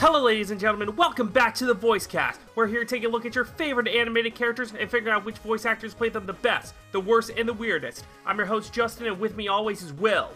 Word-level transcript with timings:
Hello, 0.00 0.22
ladies 0.22 0.52
and 0.52 0.60
gentlemen. 0.60 0.94
Welcome 0.94 1.26
back 1.26 1.56
to 1.56 1.66
the 1.66 1.74
Voice 1.74 2.06
Cast. 2.06 2.38
We're 2.54 2.68
here 2.68 2.84
to 2.84 2.86
take 2.86 3.02
a 3.02 3.08
look 3.08 3.26
at 3.26 3.34
your 3.34 3.44
favorite 3.44 3.88
animated 3.88 4.36
characters 4.36 4.72
and 4.72 4.88
figure 4.88 5.10
out 5.10 5.24
which 5.24 5.38
voice 5.38 5.66
actors 5.66 5.92
play 5.92 6.08
them 6.08 6.24
the 6.24 6.34
best, 6.34 6.74
the 6.92 7.00
worst, 7.00 7.32
and 7.36 7.48
the 7.48 7.52
weirdest. 7.52 8.04
I'm 8.24 8.36
your 8.36 8.46
host, 8.46 8.72
Justin, 8.72 9.08
and 9.08 9.18
with 9.18 9.34
me 9.34 9.48
always 9.48 9.82
is 9.82 9.92
Will. 9.92 10.30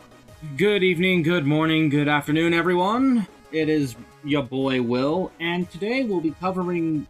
Good 0.57 0.82
evening, 0.82 1.22
good 1.22 1.46
morning, 1.46 1.90
good 1.90 2.09
afternoon, 2.09 2.53
everyone. 2.53 3.25
It 3.53 3.68
is 3.68 3.95
your 4.25 4.43
boy 4.43 4.82
Will, 4.82 5.30
and 5.39 5.71
today 5.71 6.03
we'll 6.03 6.21
be 6.21 6.32
covering 6.32 7.07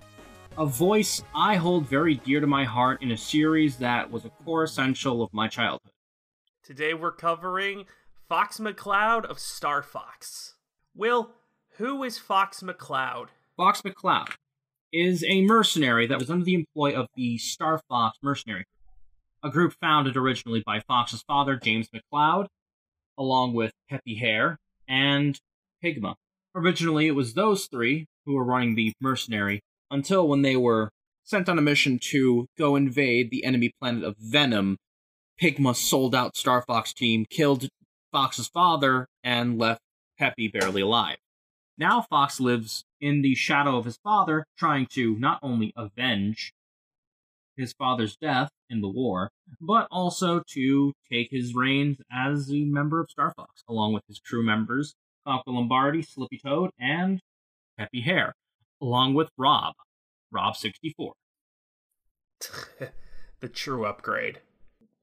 a 0.58 0.66
voice 0.66 1.22
I 1.34 1.56
hold 1.56 1.86
very 1.86 2.16
dear 2.16 2.40
to 2.40 2.46
my 2.46 2.64
heart 2.64 3.02
in 3.02 3.12
a 3.12 3.16
series 3.16 3.78
that 3.78 4.10
was 4.10 4.26
a 4.26 4.30
core 4.44 4.64
essential 4.64 5.22
of 5.22 5.32
my 5.32 5.48
childhood. 5.48 5.92
Today 6.62 6.92
we're 6.92 7.12
covering 7.12 7.86
Fox 8.28 8.58
McCloud 8.58 9.24
of 9.24 9.38
Star 9.38 9.82
Fox. 9.82 10.56
Will, 10.94 11.30
who 11.76 12.02
is 12.04 12.18
Fox 12.18 12.62
McCloud? 12.62 13.28
Fox 13.56 13.82
McCloud 13.82 14.28
is 14.92 15.24
a 15.26 15.42
mercenary 15.42 16.06
that 16.06 16.18
was 16.18 16.30
under 16.30 16.44
the 16.44 16.54
employ 16.54 16.92
of 16.92 17.06
the 17.16 17.38
Star 17.38 17.80
Fox 17.88 18.18
Mercenary 18.22 18.64
Group, 18.64 18.96
a 19.42 19.50
group 19.50 19.74
founded 19.80 20.16
originally 20.16 20.62
by 20.64 20.80
Fox's 20.80 21.22
father, 21.22 21.56
James 21.56 21.88
McCloud, 21.88 22.46
along 23.18 23.54
with 23.54 23.72
Peppy 23.88 24.16
Hare 24.16 24.58
and 24.86 25.38
Pigma. 25.82 26.16
Originally, 26.54 27.06
it 27.06 27.12
was 27.12 27.32
those 27.32 27.66
three 27.66 28.06
who 28.26 28.34
were 28.34 28.44
running 28.44 28.74
the 28.74 28.92
mercenary 29.00 29.60
until 29.90 30.28
when 30.28 30.42
they 30.42 30.56
were 30.56 30.90
sent 31.24 31.48
on 31.48 31.58
a 31.58 31.62
mission 31.62 31.98
to 31.98 32.46
go 32.58 32.76
invade 32.76 33.30
the 33.30 33.44
enemy 33.44 33.72
planet 33.80 34.04
of 34.04 34.16
Venom, 34.18 34.76
Pigma 35.38 35.74
sold 35.74 36.14
out 36.14 36.36
Star 36.36 36.62
Fox 36.66 36.92
team, 36.92 37.24
killed 37.30 37.68
Fox's 38.10 38.48
father, 38.48 39.06
and 39.24 39.58
left 39.58 39.80
Peppy 40.18 40.48
barely 40.48 40.82
alive. 40.82 41.16
Now 41.82 42.00
Fox 42.00 42.38
lives 42.38 42.84
in 43.00 43.22
the 43.22 43.34
shadow 43.34 43.76
of 43.76 43.86
his 43.86 43.96
father, 43.96 44.46
trying 44.56 44.86
to 44.92 45.18
not 45.18 45.40
only 45.42 45.72
avenge 45.76 46.54
his 47.56 47.72
father's 47.72 48.16
death 48.16 48.50
in 48.70 48.82
the 48.82 48.88
war, 48.88 49.32
but 49.60 49.88
also 49.90 50.44
to 50.50 50.92
take 51.10 51.32
his 51.32 51.56
reins 51.56 52.00
as 52.08 52.52
a 52.52 52.62
member 52.66 53.00
of 53.00 53.10
Star 53.10 53.34
Fox, 53.34 53.64
along 53.68 53.94
with 53.94 54.04
his 54.06 54.20
crew 54.20 54.44
members, 54.44 54.94
Falco 55.24 55.50
Lombardi, 55.50 56.02
Slippy 56.02 56.38
Toad, 56.38 56.70
and 56.78 57.20
Peppy 57.76 58.02
Hare, 58.02 58.36
along 58.80 59.14
with 59.14 59.30
Rob, 59.36 59.74
Rob64. 60.32 61.10
the 63.40 63.48
true 63.48 63.86
upgrade. 63.86 64.38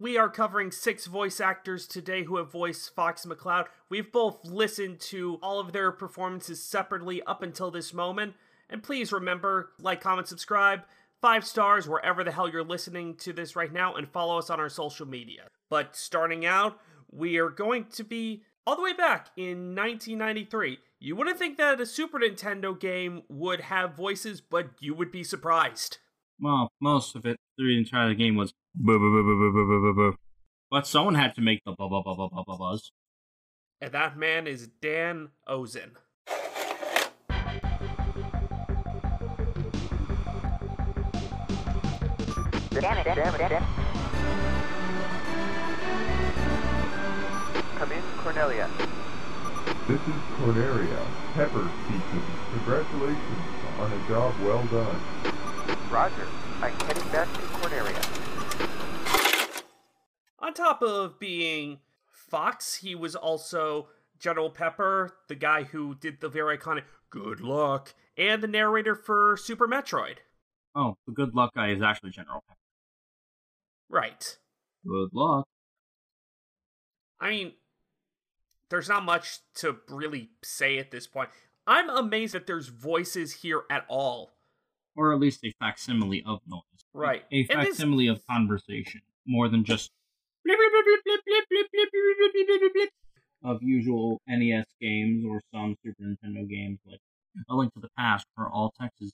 We 0.01 0.17
are 0.17 0.29
covering 0.29 0.71
six 0.71 1.07
voice 1.07 1.41
actors 1.41 1.85
today 1.85 2.23
who 2.23 2.37
have 2.37 2.49
voiced 2.49 2.95
Fox 2.95 3.25
McCloud. 3.25 3.65
We've 3.89 4.09
both 4.09 4.45
listened 4.45 5.01
to 5.01 5.37
all 5.43 5.59
of 5.59 5.73
their 5.73 5.91
performances 5.91 6.63
separately 6.63 7.21
up 7.23 7.43
until 7.43 7.69
this 7.69 7.93
moment. 7.93 8.35
And 8.69 8.81
please 8.81 9.11
remember, 9.11 9.71
like, 9.81 9.99
comment, 9.99 10.29
subscribe, 10.29 10.83
five 11.21 11.45
stars 11.45 11.85
wherever 11.85 12.23
the 12.23 12.31
hell 12.31 12.47
you're 12.47 12.63
listening 12.63 13.15
to 13.15 13.33
this 13.33 13.57
right 13.57 13.73
now, 13.73 13.95
and 13.95 14.07
follow 14.07 14.37
us 14.37 14.49
on 14.49 14.57
our 14.57 14.69
social 14.69 15.05
media. 15.05 15.49
But 15.69 15.97
starting 15.97 16.45
out, 16.45 16.79
we 17.11 17.37
are 17.37 17.49
going 17.49 17.87
to 17.95 18.05
be 18.05 18.43
all 18.65 18.77
the 18.77 18.81
way 18.81 18.93
back 18.93 19.31
in 19.35 19.75
1993. 19.75 20.77
You 21.01 21.17
wouldn't 21.17 21.37
think 21.37 21.57
that 21.57 21.81
a 21.81 21.85
Super 21.85 22.19
Nintendo 22.19 22.79
game 22.79 23.23
would 23.27 23.59
have 23.59 23.97
voices, 23.97 24.39
but 24.39 24.69
you 24.79 24.93
would 24.93 25.11
be 25.11 25.25
surprised. 25.25 25.97
Well, 26.39 26.71
most 26.79 27.17
of 27.17 27.25
it, 27.25 27.35
through 27.57 27.67
the 27.67 27.79
entire 27.79 28.13
game 28.13 28.37
was 28.37 28.53
but 28.79 30.87
someone 30.87 31.15
had 31.15 31.35
to 31.35 31.41
make 31.41 31.61
the 31.65 31.75
buzz. 31.77 32.91
And 33.81 33.91
that 33.91 34.17
man 34.17 34.47
is 34.47 34.67
Dan 34.81 35.29
Owsen. 35.47 35.97
Come 47.75 47.91
in, 47.91 48.01
Corneria. 48.17 48.69
This 49.87 50.01
is 50.01 50.15
Corneria, 50.37 51.05
Pepper 51.33 51.69
speaking. 51.85 52.23
Congratulations 52.53 53.45
on 53.79 53.91
a 53.91 54.07
job 54.07 54.33
well 54.41 54.63
done. 54.67 55.01
Roger. 55.89 56.27
I'm 56.61 56.73
heading 56.85 57.09
back 57.11 57.33
to 57.33 57.39
Corneria. 57.39 58.28
Top 60.59 60.81
of 60.81 61.17
being 61.21 61.79
Fox, 62.11 62.75
he 62.75 62.93
was 62.93 63.15
also 63.15 63.87
General 64.19 64.49
Pepper, 64.49 65.13
the 65.29 65.35
guy 65.35 65.63
who 65.63 65.95
did 65.95 66.19
the 66.19 66.27
very 66.27 66.57
iconic 66.57 66.83
Good 67.09 67.39
Luck, 67.39 67.93
and 68.17 68.43
the 68.43 68.47
narrator 68.47 68.93
for 68.93 69.37
Super 69.37 69.69
Metroid. 69.69 70.17
Oh, 70.75 70.97
the 71.07 71.13
good 71.13 71.33
luck 71.33 71.51
guy 71.55 71.69
is 71.69 71.81
actually 71.81 72.09
General 72.09 72.43
Pepper. 72.45 72.59
Right. 73.87 74.37
Good 74.85 75.11
luck. 75.13 75.45
I 77.21 77.29
mean, 77.29 77.53
there's 78.69 78.89
not 78.89 79.05
much 79.05 79.39
to 79.55 79.77
really 79.87 80.31
say 80.43 80.77
at 80.77 80.91
this 80.91 81.07
point. 81.07 81.29
I'm 81.65 81.89
amazed 81.89 82.33
that 82.33 82.47
there's 82.47 82.67
voices 82.67 83.31
here 83.31 83.61
at 83.71 83.85
all. 83.87 84.31
Or 84.97 85.13
at 85.13 85.19
least 85.21 85.39
a 85.45 85.53
facsimile 85.61 86.21
of 86.27 86.41
noise. 86.45 86.61
Right. 86.93 87.23
A 87.31 87.47
And 87.49 87.61
this- 87.61 87.77
facsimile 87.77 88.07
of 88.09 88.19
conversation, 88.29 89.01
more 89.25 89.47
than 89.47 89.63
just 89.63 89.91
of 93.43 93.61
usual 93.61 94.21
NES 94.27 94.65
games 94.81 95.25
or 95.27 95.41
some 95.53 95.75
Super 95.83 96.03
Nintendo 96.03 96.47
games 96.49 96.79
like 96.85 96.99
A 97.49 97.55
Link 97.55 97.73
to 97.73 97.79
the 97.79 97.89
Past 97.97 98.25
for 98.35 98.49
all 98.49 98.73
Texas. 98.79 99.11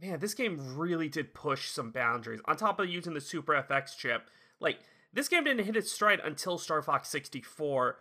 Man, 0.00 0.20
this 0.20 0.34
game 0.34 0.76
really 0.76 1.08
did 1.08 1.34
push 1.34 1.68
some 1.70 1.90
boundaries. 1.90 2.40
On 2.46 2.56
top 2.56 2.78
of 2.78 2.88
using 2.88 3.14
the 3.14 3.20
Super 3.20 3.52
FX 3.52 3.96
chip, 3.96 4.22
like 4.60 4.78
this 5.12 5.28
game 5.28 5.44
didn't 5.44 5.64
hit 5.64 5.76
its 5.76 5.92
stride 5.92 6.20
until 6.24 6.58
Star 6.58 6.82
Fox 6.82 7.08
64. 7.08 7.96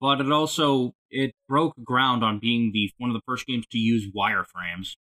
But 0.00 0.20
it 0.20 0.32
also 0.32 0.94
it 1.10 1.32
broke 1.48 1.74
ground 1.82 2.24
on 2.24 2.38
being 2.38 2.70
the 2.72 2.90
one 2.98 3.10
of 3.10 3.14
the 3.14 3.22
first 3.26 3.46
games 3.46 3.66
to 3.72 3.78
use 3.78 4.10
wireframes. 4.16 4.96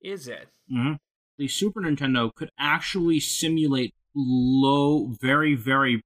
Is 0.00 0.28
it? 0.28 0.48
Mm-hmm. 0.72 0.94
The 1.38 1.48
Super 1.48 1.80
Nintendo 1.80 2.34
could 2.34 2.50
actually 2.58 3.20
simulate 3.20 3.94
low, 4.14 5.14
very, 5.20 5.54
very, 5.54 6.02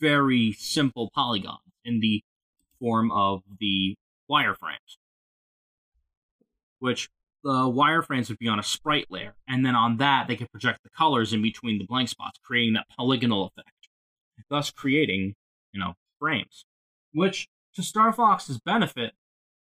very 0.00 0.52
simple 0.52 1.10
polygons 1.14 1.58
in 1.84 2.00
the 2.00 2.22
form 2.80 3.10
of 3.12 3.42
the 3.60 3.96
wireframes. 4.30 4.96
Which 6.78 7.10
the 7.42 7.50
wireframes 7.50 8.30
would 8.30 8.38
be 8.38 8.48
on 8.48 8.58
a 8.58 8.62
sprite 8.62 9.06
layer, 9.10 9.34
and 9.46 9.66
then 9.66 9.74
on 9.74 9.98
that 9.98 10.28
they 10.28 10.36
could 10.36 10.50
project 10.50 10.82
the 10.82 10.88
colors 10.88 11.34
in 11.34 11.42
between 11.42 11.78
the 11.78 11.84
blank 11.84 12.08
spots, 12.08 12.38
creating 12.42 12.72
that 12.72 12.86
polygonal 12.96 13.46
effect, 13.46 13.88
thus 14.48 14.70
creating, 14.70 15.34
you 15.72 15.80
know, 15.80 15.92
frames. 16.18 16.64
Which, 17.12 17.48
to 17.74 17.82
Star 17.82 18.14
Fox's 18.14 18.58
benefit, 18.60 19.12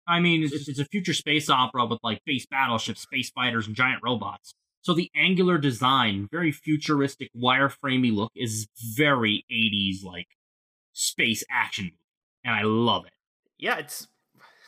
I 0.08 0.20
mean, 0.20 0.42
it's, 0.42 0.68
it's 0.68 0.78
a 0.78 0.86
future 0.86 1.12
space 1.12 1.50
opera 1.50 1.84
with 1.84 1.98
like 2.02 2.20
space 2.20 2.46
battleships, 2.46 3.02
space 3.02 3.28
fighters, 3.28 3.66
and 3.66 3.76
giant 3.76 4.00
robots. 4.02 4.54
So 4.82 4.94
the 4.94 5.10
angular 5.16 5.58
design, 5.58 6.28
very 6.30 6.52
futuristic, 6.52 7.30
wireframey 7.36 8.14
look, 8.14 8.32
is 8.36 8.68
very 8.78 9.44
80s 9.50 10.04
like 10.04 10.28
space 10.92 11.44
action 11.50 11.86
movie, 11.86 11.96
and 12.44 12.54
I 12.54 12.62
love 12.62 13.04
it. 13.04 13.12
Yeah, 13.58 13.78
it's 13.78 14.06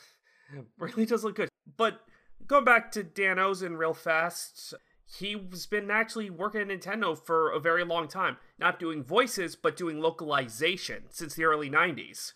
really 0.77 1.05
does 1.05 1.23
look 1.23 1.35
good. 1.35 1.49
But 1.77 2.01
going 2.45 2.65
back 2.65 2.91
to 2.93 3.03
Dan 3.03 3.37
Owsen 3.37 3.77
real 3.77 3.93
fast, 3.93 4.73
he's 5.17 5.65
been 5.65 5.89
actually 5.89 6.29
working 6.29 6.61
at 6.61 6.67
Nintendo 6.67 7.17
for 7.17 7.51
a 7.51 7.59
very 7.59 7.83
long 7.83 8.07
time. 8.07 8.37
Not 8.57 8.79
doing 8.79 9.03
voices, 9.03 9.55
but 9.55 9.77
doing 9.77 9.99
localization 9.99 11.03
since 11.09 11.35
the 11.35 11.45
early 11.45 11.69
90s. 11.69 12.33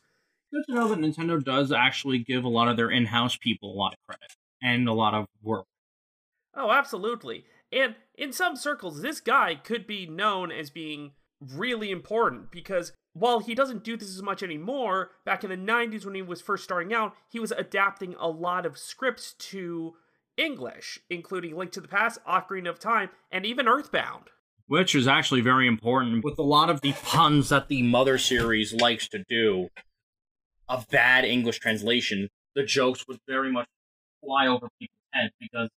Good 0.53 0.63
to 0.67 0.75
know 0.75 0.87
that 0.87 0.99
Nintendo 0.99 1.43
does 1.43 1.71
actually 1.71 2.19
give 2.19 2.43
a 2.43 2.49
lot 2.49 2.67
of 2.67 2.77
their 2.77 2.91
in-house 2.91 3.37
people 3.37 3.73
a 3.73 3.77
lot 3.77 3.93
of 3.93 3.99
credit 4.07 4.31
and 4.61 4.87
a 4.87 4.93
lot 4.93 5.15
of 5.15 5.25
work. 5.41 5.65
Oh, 6.55 6.71
absolutely. 6.71 7.45
And 7.73 7.95
in 8.15 8.31
some 8.31 8.55
circles, 8.55 9.01
this 9.01 9.19
guy 9.19 9.55
could 9.55 9.87
be 9.87 10.05
known 10.05 10.51
as 10.51 10.69
being 10.69 11.13
really 11.41 11.91
important 11.91 12.51
because 12.51 12.93
while 13.13 13.39
he 13.39 13.55
doesn't 13.55 13.83
do 13.83 13.97
this 13.97 14.09
as 14.09 14.21
much 14.21 14.43
anymore, 14.43 15.11
back 15.25 15.43
in 15.43 15.49
the 15.49 15.57
90s 15.57 16.05
when 16.05 16.15
he 16.15 16.21
was 16.21 16.41
first 16.41 16.63
starting 16.63 16.93
out, 16.93 17.13
he 17.29 17.39
was 17.39 17.51
adapting 17.51 18.15
a 18.19 18.27
lot 18.27 18.65
of 18.65 18.77
scripts 18.77 19.33
to 19.33 19.95
English, 20.37 20.99
including 21.09 21.55
Link 21.55 21.71
to 21.71 21.81
the 21.81 21.87
Past, 21.87 22.19
Ocarina 22.27 22.69
of 22.69 22.79
Time, 22.79 23.09
and 23.31 23.45
even 23.45 23.67
Earthbound. 23.67 24.25
Which 24.67 24.95
is 24.95 25.07
actually 25.07 25.41
very 25.41 25.67
important 25.67 26.23
with 26.23 26.39
a 26.39 26.43
lot 26.43 26.69
of 26.69 26.81
the 26.81 26.93
puns 26.93 27.49
that 27.49 27.67
the 27.67 27.83
Mother 27.83 28.17
series 28.17 28.73
likes 28.73 29.07
to 29.09 29.23
do. 29.29 29.69
A 30.69 30.83
bad 30.89 31.25
English 31.25 31.59
translation, 31.59 32.29
the 32.55 32.63
jokes 32.63 33.05
would 33.07 33.19
very 33.27 33.51
much 33.51 33.67
fly 34.23 34.47
over 34.47 34.69
people's 34.79 34.97
heads 35.11 35.33
because 35.39 35.69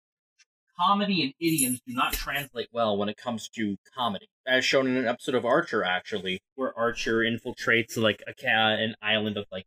comedy 0.79 1.23
and 1.23 1.33
idioms 1.39 1.81
do 1.87 1.93
not 1.93 2.13
translate 2.13 2.69
well 2.71 2.97
when 2.97 3.09
it 3.09 3.17
comes 3.17 3.49
to 3.49 3.77
comedy. 3.95 4.27
As 4.47 4.65
shown 4.65 4.87
in 4.87 4.97
an 4.97 5.07
episode 5.07 5.35
of 5.35 5.45
Archer, 5.45 5.83
actually, 5.83 6.41
where 6.55 6.77
Archer 6.77 7.19
infiltrates 7.19 7.97
like 7.97 8.21
a 8.27 8.47
an 8.47 8.95
island 9.01 9.37
of 9.37 9.45
like 9.51 9.65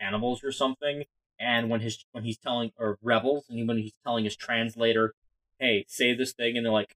animals 0.00 0.42
or 0.42 0.52
something. 0.52 1.04
And 1.38 1.70
when 1.70 1.80
his 1.80 2.04
when 2.12 2.24
he's 2.24 2.38
telling 2.38 2.72
or 2.78 2.98
rebels, 3.02 3.46
and 3.48 3.66
when 3.66 3.78
he's 3.78 3.94
telling 4.04 4.24
his 4.24 4.36
translator, 4.36 5.14
"Hey, 5.58 5.84
say 5.88 6.14
this 6.14 6.32
thing," 6.32 6.56
and 6.56 6.66
they're 6.66 6.72
like, 6.72 6.94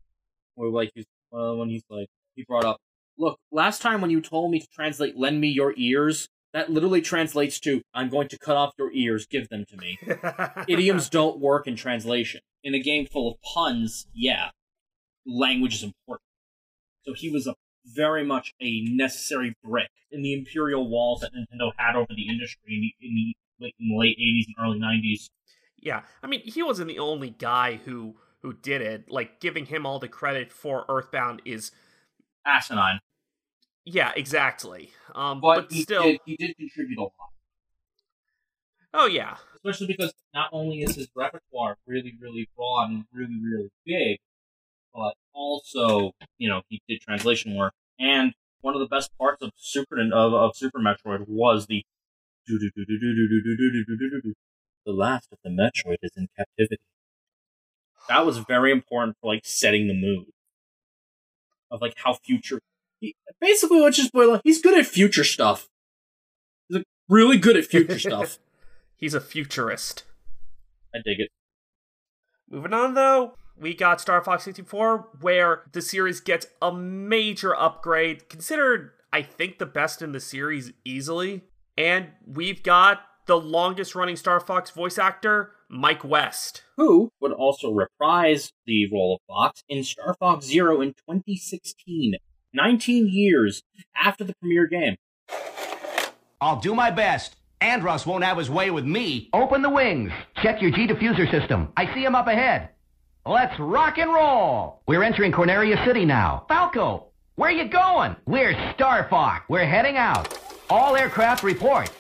or 0.56 0.69
like 0.69 0.91
he's 0.95 1.06
uh, 1.33 1.55
when 1.55 1.71
he's 1.71 1.85
like 1.89 2.09
he 2.35 2.45
brought 2.45 2.65
up, 2.65 2.81
"Look, 3.17 3.39
last 3.51 3.81
time 3.81 4.01
when 4.01 4.11
you 4.11 4.21
told 4.21 4.51
me 4.51 4.61
to 4.61 4.67
translate, 4.69 5.17
lend 5.17 5.41
me 5.41 5.49
your 5.49 5.73
ears." 5.77 6.29
That 6.55 6.71
literally 6.71 7.03
translates 7.03 7.61
to, 7.61 7.83
"I'm 7.93 8.09
going 8.09 8.29
to 8.29 8.39
cut 8.39 8.56
off 8.56 8.73
your 8.79 8.91
ears, 8.93 9.27
give 9.27 9.49
them 9.51 9.67
to 9.69 9.77
me." 9.77 9.99
Idioms 10.69 11.11
don't 11.11 11.39
work 11.39 11.67
in 11.67 11.77
translation. 11.77 12.41
In 12.62 12.75
a 12.75 12.79
game 12.79 13.06
full 13.06 13.31
of 13.31 13.37
puns, 13.43 14.06
yeah, 14.15 14.51
language 15.27 15.75
is 15.75 15.83
important. 15.83 16.25
So 17.03 17.12
he 17.12 17.29
was 17.29 17.47
a 17.47 17.55
very 17.85 18.25
much 18.25 18.55
a 18.62 18.83
necessary 18.83 19.55
brick 19.62 19.91
in 20.11 20.23
the 20.23 20.33
imperial 20.33 20.89
walls 20.89 21.21
that 21.21 21.33
Nintendo 21.35 21.73
had 21.77 21.97
over 21.97 22.15
the 22.15 22.29
industry 22.29 22.73
in 22.73 22.81
the, 22.81 23.06
in 23.06 23.15
the 23.15 23.65
late, 23.65 23.75
in 23.79 23.89
the 23.89 23.97
late 23.97 24.19
80s 24.19 24.45
and 24.47 24.56
early 24.65 24.79
90s. 24.79 25.29
Yeah, 25.77 26.03
I 26.23 26.29
mean, 26.29 26.41
he 26.45 26.62
wasn't 26.62 26.89
the 26.89 26.99
only 26.99 27.31
guy 27.31 27.81
who 27.85 28.17
who 28.43 28.53
did 28.53 28.81
it. 28.81 29.11
Like 29.11 29.41
giving 29.41 29.67
him 29.67 29.87
all 29.87 29.99
the 29.99 30.09
credit 30.09 30.53
for 30.53 30.85
Earthbound 30.89 31.43
is 31.45 31.73
Asinine. 32.47 33.01
Yeah, 33.85 34.13
exactly. 34.17 34.91
Um, 35.15 35.41
But, 35.41 35.63
but, 35.63 35.73
he, 35.73 35.83
still, 35.83 36.03
did, 36.03 36.21
he 36.25 36.37
did 36.37 36.57
contribute 36.57 36.99
a 36.99 37.03
lot. 37.03 37.13
oh 38.93 39.07
yeah, 39.07 39.37
Especially 39.57 39.87
because 39.87 40.13
not 40.35 40.49
only 40.53 40.83
is 40.83 40.95
his 40.97 41.09
repertoire 41.15 41.77
really, 41.87 42.15
really 42.21 42.49
broad 42.57 42.91
and 42.91 43.05
really, 43.13 43.39
really 43.43 43.71
big, 43.87 44.19
but 44.95 45.15
also, 45.33 46.13
you 46.39 46.49
know, 46.49 46.63
he 46.69 46.83
did 46.89 47.01
translation 47.01 47.57
work. 47.57 47.73
And 47.99 48.33
one 48.61 48.75
of 48.75 48.81
the 48.81 48.87
best 48.87 49.11
parts 49.19 49.43
of 49.43 49.53
Super 49.57 50.01
of, 50.01 50.35
of 50.35 50.57
Super 50.57 50.79
Metroid 50.79 51.27
was 51.29 51.67
the 51.67 51.85
do 52.47 52.59
do 52.59 52.71
do 52.75 52.85
do 52.85 52.99
do 52.99 53.15
do 53.15 53.29
do 53.29 53.57
do 53.57 53.85
do 53.87 53.97
do 53.97 54.11
do 54.11 54.21
do. 54.23 54.35
The 54.87 54.93
last 54.93 55.29
of 55.33 55.39
the 55.43 55.51
Metroid 55.51 55.97
is 56.03 56.13
in 56.17 56.29
captivity. 56.37 56.83
That 58.09 58.27
was 58.27 58.39
very 58.39 58.71
important 58.71 59.17
for 59.21 59.33
like 59.33 59.47
setting 59.47 59.87
the 59.89 59.95
mood 59.95 60.27
of 61.71 61.81
like 61.81 61.95
how 61.97 62.15
future. 62.15 62.61
He, 63.05 63.15
basically, 63.39 63.81
let's 63.81 63.99
just 63.99 64.12
boil 64.12 64.35
it. 64.37 64.41
He's 64.45 64.62
good 64.62 64.79
at 64.79 64.87
future 64.87 65.25
stuff. 65.25 65.69
He's 66.69 66.79
like, 66.79 66.87
really 67.06 67.37
good 67.37 67.56
at 67.56 67.67
future 67.67 67.99
stuff. 67.99 68.39
he's 68.97 69.12
a 69.12 69.21
futurist. 69.21 70.05
I 70.95 70.99
dig 71.05 71.21
it. 71.21 71.29
Moving 72.49 72.73
on 72.73 72.95
though, 72.95 73.35
we 73.59 73.75
got 73.75 74.01
Star 74.01 74.23
Fox 74.25 74.45
64, 74.45 75.09
where 75.21 75.65
the 75.73 75.83
series 75.83 76.21
gets 76.21 76.47
a 76.62 76.73
major 76.73 77.55
upgrade, 77.55 78.29
considered, 78.31 78.93
I 79.12 79.21
think, 79.23 79.59
the 79.59 79.67
best 79.67 80.01
in 80.01 80.12
the 80.12 80.21
series 80.21 80.73
easily. 80.85 81.43
And 81.77 82.09
we've 82.27 82.62
got 82.62 83.03
the 83.27 83.39
longest 83.39 83.95
running 83.95 84.17
Star 84.17 84.41
Fox 84.41 84.71
voice 84.71 84.99
actor, 84.99 85.53
Mike 85.69 86.05
West. 86.05 86.62
Who 86.79 87.11
would 87.21 87.33
also 87.33 87.71
reprise 87.71 88.53
the 88.67 88.89
role 88.91 89.17
of 89.17 89.21
Fox 89.27 89.62
in 89.69 89.85
Star 89.85 90.15
Fox 90.15 90.47
Zero 90.47 90.81
in 90.81 90.91
2016, 91.09 92.15
19 92.55 93.09
years 93.09 93.62
after 93.97 94.25
the 94.25 94.35
premiere 94.41 94.67
game. 94.67 94.97
I'll 96.41 96.61
do 96.61 96.75
my 96.75 96.91
best. 96.91 97.37
Andross 97.61 98.06
won't 98.06 98.25
have 98.25 98.39
his 98.39 98.51
way 98.51 98.71
with 98.71 98.85
me. 98.85 99.31
Open 99.33 99.62
the 99.62 99.71
wings. 99.71 100.12
Check 100.43 100.61
your 100.61 100.71
G 100.71 100.87
diffuser 100.87 101.31
system. 101.31 101.73
I 101.77 101.93
see 101.95 102.05
him 102.05 102.15
up 102.15 102.27
ahead. 102.27 102.71
Let's 103.27 103.59
rock 103.59 103.97
and 103.99 104.12
roll. 104.12 104.83
We're 104.87 105.03
entering 105.03 105.33
Corneria 105.33 105.83
City 105.87 106.05
now. 106.05 106.45
Falco, 106.47 107.06
where 107.37 107.51
you 107.51 107.69
going? 107.69 108.17
We're 108.27 108.53
Star 108.75 109.09
Fox. 109.09 109.47
We're 109.49 109.65
heading 109.65 109.97
out. 109.97 110.39
All 110.69 110.95
aircraft 110.95 111.43
report. 111.43 111.91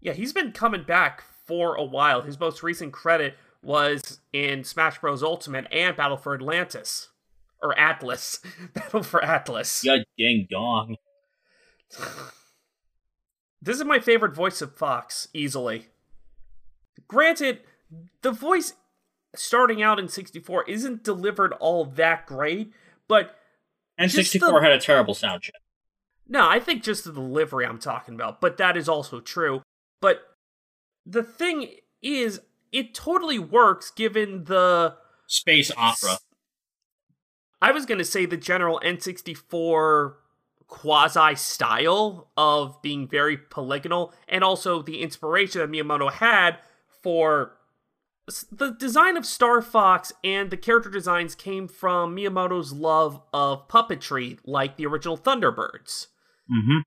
Yeah, 0.00 0.12
he's 0.12 0.32
been 0.32 0.52
coming 0.52 0.84
back 0.84 1.24
for 1.46 1.74
a 1.74 1.84
while. 1.84 2.22
His 2.22 2.38
most 2.38 2.62
recent 2.62 2.92
credit 2.92 3.34
was 3.62 4.20
in 4.32 4.62
Smash 4.62 5.00
Bros. 5.00 5.22
Ultimate 5.22 5.66
and 5.72 5.96
Battle 5.96 6.16
for 6.16 6.34
Atlantis. 6.34 7.08
Or 7.62 7.78
Atlas. 7.78 8.40
Battle 8.74 9.02
for 9.02 9.22
Atlas. 9.24 9.82
Yeah, 9.84 9.98
ding 10.18 10.46
dong. 10.50 10.96
This 13.62 13.78
is 13.78 13.84
my 13.84 13.98
favorite 13.98 14.34
voice 14.34 14.62
of 14.62 14.76
Fox, 14.76 15.28
easily. 15.34 15.86
Granted, 17.08 17.60
the 18.22 18.30
voice 18.30 18.74
starting 19.34 19.82
out 19.82 19.98
in 19.98 20.08
64 20.08 20.68
isn't 20.68 21.02
delivered 21.02 21.52
all 21.54 21.84
that 21.84 22.26
great, 22.26 22.70
but 23.08 23.34
And 23.98 24.10
64 24.10 24.60
the- 24.60 24.60
had 24.62 24.72
a 24.72 24.80
terrible 24.80 25.14
sound 25.14 25.42
check. 25.42 25.54
no, 26.28 26.48
I 26.48 26.60
think 26.60 26.82
just 26.84 27.04
the 27.04 27.12
delivery 27.12 27.66
I'm 27.66 27.78
talking 27.80 28.14
about, 28.14 28.40
but 28.40 28.56
that 28.58 28.76
is 28.76 28.88
also 28.88 29.20
true. 29.20 29.62
But 30.00 30.20
the 31.04 31.22
thing 31.24 31.70
is, 32.02 32.40
it 32.72 32.94
totally 32.94 33.38
works 33.38 33.90
given 33.90 34.44
the. 34.44 34.94
Space 35.26 35.72
opera. 35.76 36.18
I 37.60 37.72
was 37.72 37.86
going 37.86 37.98
to 37.98 38.04
say 38.04 38.26
the 38.26 38.36
general 38.36 38.80
N64 38.84 40.14
quasi 40.68 41.34
style 41.36 42.28
of 42.36 42.80
being 42.82 43.06
very 43.08 43.36
polygonal, 43.36 44.12
and 44.28 44.42
also 44.42 44.82
the 44.82 45.00
inspiration 45.00 45.60
that 45.60 45.70
Miyamoto 45.70 46.12
had 46.12 46.58
for 47.02 47.52
the 48.50 48.72
design 48.72 49.16
of 49.16 49.24
Star 49.24 49.62
Fox 49.62 50.12
and 50.24 50.50
the 50.50 50.56
character 50.56 50.90
designs 50.90 51.36
came 51.36 51.68
from 51.68 52.16
Miyamoto's 52.16 52.72
love 52.72 53.20
of 53.32 53.68
puppetry, 53.68 54.38
like 54.44 54.76
the 54.76 54.86
original 54.86 55.16
Thunderbirds, 55.16 56.08
Mm-hmm. 56.50 56.78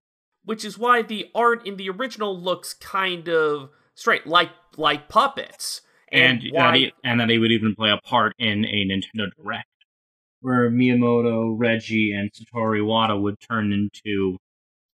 which 0.43 0.63
is 0.65 0.77
why 0.77 1.01
the 1.01 1.27
art 1.33 1.65
in 1.65 1.77
the 1.77 1.89
original 1.89 2.37
looks 2.37 2.73
kind 2.73 3.27
of 3.29 3.69
straight, 3.95 4.27
like 4.27 4.49
like 4.77 5.07
puppets, 5.07 5.81
And, 6.11 6.43
why 6.51 6.71
that 6.71 6.75
he, 6.77 6.91
and 7.03 7.19
that 7.21 7.29
he 7.29 7.37
would 7.37 7.51
even 7.51 7.75
play 7.75 7.91
a 7.91 7.97
part 8.05 8.33
in 8.37 8.65
a 8.65 8.85
Nintendo 8.85 9.27
Direct. 9.41 9.67
Where 10.41 10.69
Miyamoto, 10.69 11.55
Reggie, 11.57 12.13
and 12.13 12.31
Satoru 12.31 12.81
Iwata 12.81 13.21
would 13.21 13.39
turn 13.39 13.73
into 13.73 14.37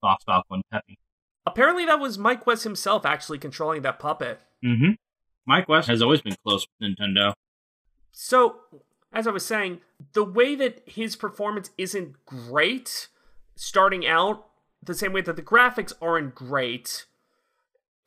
Fox 0.02 0.24
Falco 0.24 0.56
and 0.56 0.64
Peppy. 0.72 0.98
apparently 1.46 1.86
that 1.86 2.00
was 2.00 2.18
Mike 2.18 2.46
West 2.48 2.64
himself 2.64 3.06
actually 3.06 3.38
controlling 3.38 3.82
that 3.82 4.00
puppet. 4.00 4.40
Mm-hmm. 4.64 4.92
Mike 5.46 5.68
West 5.68 5.88
has 5.90 6.02
always 6.02 6.22
been 6.22 6.36
close 6.46 6.66
with 6.80 6.90
Nintendo. 6.98 7.34
So, 8.12 8.58
as 9.12 9.28
I 9.28 9.32
was 9.32 9.46
saying, 9.46 9.82
the 10.14 10.24
way 10.24 10.56
that 10.56 10.82
his 10.86 11.16
performance 11.16 11.72
isn't 11.78 12.26
great 12.26 13.10
starting 13.56 14.08
out, 14.08 14.46
the 14.82 14.94
same 14.94 15.14
way 15.14 15.22
that 15.22 15.36
the 15.36 15.42
graphics 15.42 15.94
aren't 16.02 16.36
great, 16.36 17.06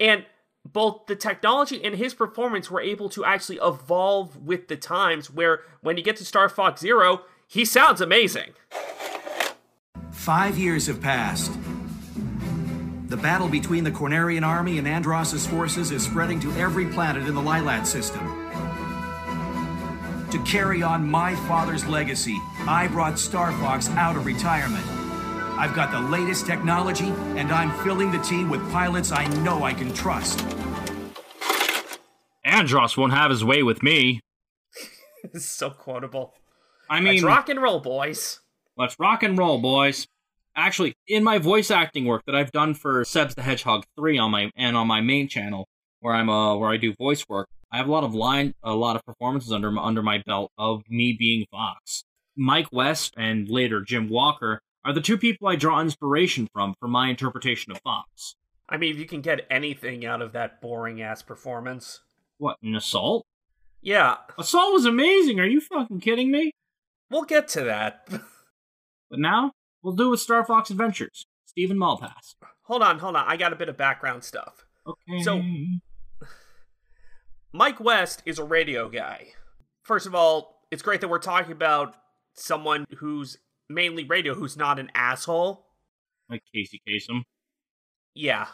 and 0.00 0.24
both 0.64 1.06
the 1.06 1.16
technology 1.16 1.82
and 1.84 1.94
his 1.94 2.14
performance 2.14 2.70
were 2.70 2.80
able 2.80 3.08
to 3.10 3.24
actually 3.24 3.58
evolve 3.62 4.36
with 4.36 4.68
the 4.68 4.76
times, 4.76 5.30
where 5.30 5.60
when 5.80 5.96
you 5.96 6.02
get 6.02 6.16
to 6.16 6.24
Star 6.24 6.48
Fox 6.48 6.80
Zero, 6.80 7.22
he 7.48 7.64
sounds 7.64 8.00
amazing. 8.00 8.52
Five 10.10 10.58
years 10.58 10.86
have 10.86 11.00
passed. 11.00 11.52
The 13.08 13.16
battle 13.16 13.48
between 13.48 13.84
the 13.84 13.90
Cornerian 13.92 14.44
army 14.44 14.78
and 14.78 14.88
Andross's 14.88 15.46
forces 15.46 15.92
is 15.92 16.02
spreading 16.02 16.40
to 16.40 16.50
every 16.52 16.86
planet 16.86 17.26
in 17.28 17.34
the 17.34 17.40
Lylat 17.40 17.86
system. 17.86 18.42
To 20.30 20.38
carry 20.42 20.82
on 20.82 21.08
my 21.08 21.36
father's 21.46 21.86
legacy, 21.86 22.36
I 22.66 22.88
brought 22.88 23.18
Star 23.18 23.52
Fox 23.52 23.88
out 23.90 24.16
of 24.16 24.26
retirement. 24.26 24.84
I've 25.56 25.74
got 25.74 25.92
the 25.92 26.00
latest 26.00 26.46
technology, 26.46 27.08
and 27.36 27.52
I'm 27.52 27.70
filling 27.84 28.10
the 28.10 28.18
team 28.18 28.50
with 28.50 28.60
pilots 28.72 29.12
I 29.12 29.26
know 29.42 29.62
I 29.62 29.72
can 29.72 29.94
trust. 29.94 30.40
Andross 32.44 32.96
won't 32.96 33.12
have 33.12 33.30
his 33.30 33.44
way 33.44 33.62
with 33.62 33.82
me. 33.82 34.20
this 35.32 35.46
so 35.48 35.70
quotable. 35.70 36.34
I 36.88 37.00
mean, 37.00 37.14
Let's 37.14 37.24
rock 37.24 37.48
and 37.48 37.60
roll, 37.62 37.80
boys. 37.80 38.40
let's 38.76 38.96
rock 38.98 39.22
and 39.22 39.36
roll, 39.36 39.58
boys. 39.58 40.06
Actually, 40.54 40.94
in 41.06 41.22
my 41.22 41.38
voice 41.38 41.70
acting 41.70 42.06
work 42.06 42.22
that 42.26 42.34
I've 42.34 42.52
done 42.52 42.74
for 42.74 43.02
Sebs 43.04 43.34
the 43.34 43.42
Hedgehog 43.42 43.84
3 43.98 44.18
on 44.18 44.30
my 44.30 44.50
and 44.56 44.76
on 44.76 44.86
my 44.86 45.00
main 45.00 45.28
channel, 45.28 45.68
where 46.00 46.14
I'm 46.14 46.30
uh 46.30 46.56
where 46.56 46.70
I 46.70 46.76
do 46.78 46.94
voice 46.94 47.28
work, 47.28 47.48
I 47.70 47.76
have 47.76 47.88
a 47.88 47.92
lot 47.92 48.04
of 48.04 48.14
line 48.14 48.54
a 48.62 48.74
lot 48.74 48.96
of 48.96 49.04
performances 49.04 49.52
under 49.52 49.70
my- 49.70 49.82
under 49.82 50.02
my 50.02 50.22
belt 50.26 50.50
of 50.56 50.82
me 50.88 51.14
being 51.18 51.46
Fox. 51.50 52.04
Mike 52.36 52.68
West 52.72 53.12
and 53.16 53.48
later 53.48 53.80
Jim 53.82 54.08
Walker 54.08 54.60
are 54.84 54.92
the 54.92 55.00
two 55.00 55.18
people 55.18 55.48
I 55.48 55.56
draw 55.56 55.80
inspiration 55.80 56.48
from 56.52 56.74
for 56.80 56.86
my 56.88 57.08
interpretation 57.08 57.72
of 57.72 57.80
Fox. 57.82 58.36
I 58.68 58.76
mean, 58.78 58.92
if 58.94 58.98
you 58.98 59.06
can 59.06 59.20
get 59.20 59.46
anything 59.50 60.06
out 60.06 60.22
of 60.22 60.32
that 60.32 60.60
boring 60.60 61.02
ass 61.02 61.22
performance. 61.22 62.00
What, 62.38 62.56
an 62.62 62.74
assault? 62.74 63.24
Yeah, 63.80 64.16
Assault 64.38 64.72
was 64.72 64.84
amazing. 64.84 65.38
Are 65.38 65.46
you 65.46 65.60
fucking 65.60 66.00
kidding 66.00 66.30
me? 66.30 66.52
We'll 67.10 67.24
get 67.24 67.48
to 67.48 67.62
that. 67.64 68.08
But 69.08 69.20
now 69.20 69.52
we'll 69.84 69.94
do 69.94 70.10
with 70.10 70.18
Star 70.18 70.44
Fox 70.44 70.68
Adventures. 70.70 71.26
Steven 71.44 71.76
Malpass. 71.76 72.34
hold 72.64 72.82
on, 72.82 72.98
hold 72.98 73.14
on. 73.14 73.24
I 73.28 73.36
got 73.36 73.52
a 73.52 73.56
bit 73.56 73.68
of 73.68 73.76
background 73.76 74.24
stuff. 74.24 74.66
Okay. 74.84 75.22
So- 75.22 75.40
Mike 77.52 77.80
West 77.80 78.22
is 78.26 78.38
a 78.40 78.44
radio 78.44 78.88
guy. 78.88 79.28
First 79.84 80.06
of 80.06 80.14
all, 80.14 80.66
it's 80.70 80.82
great 80.82 81.00
that 81.00 81.08
we're 81.08 81.20
talking 81.20 81.52
about 81.52 81.94
someone 82.34 82.84
who's 82.98 83.38
mainly 83.70 84.04
radio 84.04 84.34
who's 84.34 84.56
not 84.56 84.78
an 84.78 84.90
asshole. 84.94 85.64
like 86.28 86.42
Casey 86.52 86.82
Kasem. 86.86 87.22
Yeah. 88.14 88.46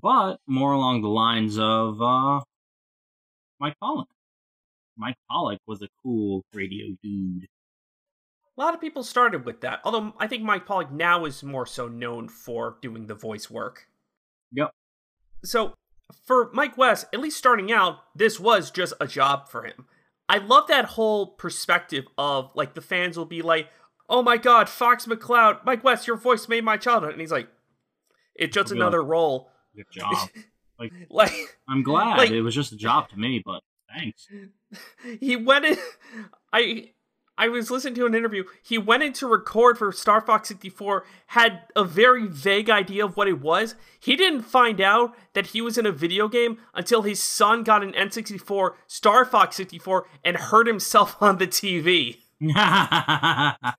but 0.00 0.36
more 0.46 0.72
along 0.72 1.02
the 1.02 1.08
lines 1.08 1.58
of 1.58 2.00
uh, 2.00 2.40
Mike 3.58 3.74
Pollock. 3.80 4.08
Mike 4.96 5.16
Pollock 5.28 5.58
was 5.66 5.82
a 5.82 5.88
cool 6.02 6.44
radio 6.54 6.86
dude. 7.02 7.48
A 8.58 8.62
lot 8.62 8.74
of 8.74 8.80
people 8.80 9.02
started 9.02 9.44
with 9.44 9.60
that, 9.60 9.80
although 9.84 10.14
I 10.18 10.26
think 10.26 10.42
Mike 10.42 10.64
Pollock 10.64 10.90
now 10.90 11.24
is 11.26 11.42
more 11.42 11.66
so 11.66 11.88
known 11.88 12.28
for 12.28 12.78
doing 12.80 13.06
the 13.06 13.14
voice 13.14 13.50
work. 13.50 13.86
Yep. 14.52 14.70
So, 15.44 15.74
for 16.24 16.50
Mike 16.54 16.78
West, 16.78 17.06
at 17.12 17.20
least 17.20 17.36
starting 17.36 17.70
out, 17.70 17.98
this 18.14 18.40
was 18.40 18.70
just 18.70 18.94
a 19.00 19.06
job 19.06 19.48
for 19.48 19.64
him. 19.64 19.86
I 20.28 20.38
love 20.38 20.68
that 20.68 20.86
whole 20.86 21.26
perspective 21.26 22.06
of 22.16 22.50
like 22.54 22.74
the 22.74 22.80
fans 22.80 23.18
will 23.18 23.26
be 23.26 23.42
like, 23.42 23.68
"Oh 24.08 24.22
my 24.22 24.38
God, 24.38 24.68
Fox 24.70 25.04
McCloud, 25.06 25.64
Mike 25.66 25.84
West, 25.84 26.06
your 26.06 26.16
voice 26.16 26.48
made 26.48 26.64
my 26.64 26.76
childhood," 26.78 27.12
and 27.12 27.20
he's 27.20 27.30
like, 27.32 27.48
"It's 28.34 28.54
just 28.54 28.70
be 28.70 28.76
like, 28.76 28.80
another 28.82 29.02
role." 29.02 29.50
Good 29.74 29.86
job. 29.90 30.28
Like, 30.78 30.92
Like 31.08 31.58
I'm 31.66 31.82
glad 31.82 32.18
Like- 32.18 32.30
it 32.32 32.42
was 32.42 32.54
just 32.54 32.70
a 32.70 32.76
job 32.76 33.08
to 33.08 33.18
me, 33.18 33.42
but 33.42 33.62
thanks. 33.88 34.28
he 35.20 35.34
went 35.34 35.64
in. 35.64 35.78
I 36.52 36.90
I 37.38 37.48
was 37.48 37.70
listening 37.70 37.94
to 37.96 38.06
an 38.06 38.14
interview. 38.14 38.44
He 38.62 38.78
went 38.78 39.02
in 39.02 39.12
to 39.14 39.26
record 39.26 39.78
for 39.78 39.92
Star 39.92 40.20
Fox 40.20 40.48
64, 40.48 41.04
had 41.28 41.60
a 41.74 41.84
very 41.84 42.26
vague 42.26 42.70
idea 42.70 43.04
of 43.04 43.16
what 43.16 43.28
it 43.28 43.40
was. 43.40 43.74
He 44.00 44.16
didn't 44.16 44.42
find 44.42 44.80
out 44.80 45.14
that 45.34 45.48
he 45.48 45.60
was 45.60 45.76
in 45.76 45.84
a 45.84 45.92
video 45.92 46.28
game 46.28 46.58
until 46.74 47.02
his 47.02 47.22
son 47.22 47.62
got 47.62 47.82
an 47.82 47.92
N64, 47.92 48.74
Star 48.86 49.24
Fox 49.24 49.56
64, 49.56 50.06
and 50.24 50.36
heard 50.36 50.66
himself 50.66 51.16
on 51.20 51.38
the 51.38 51.46
TV. 51.46 52.18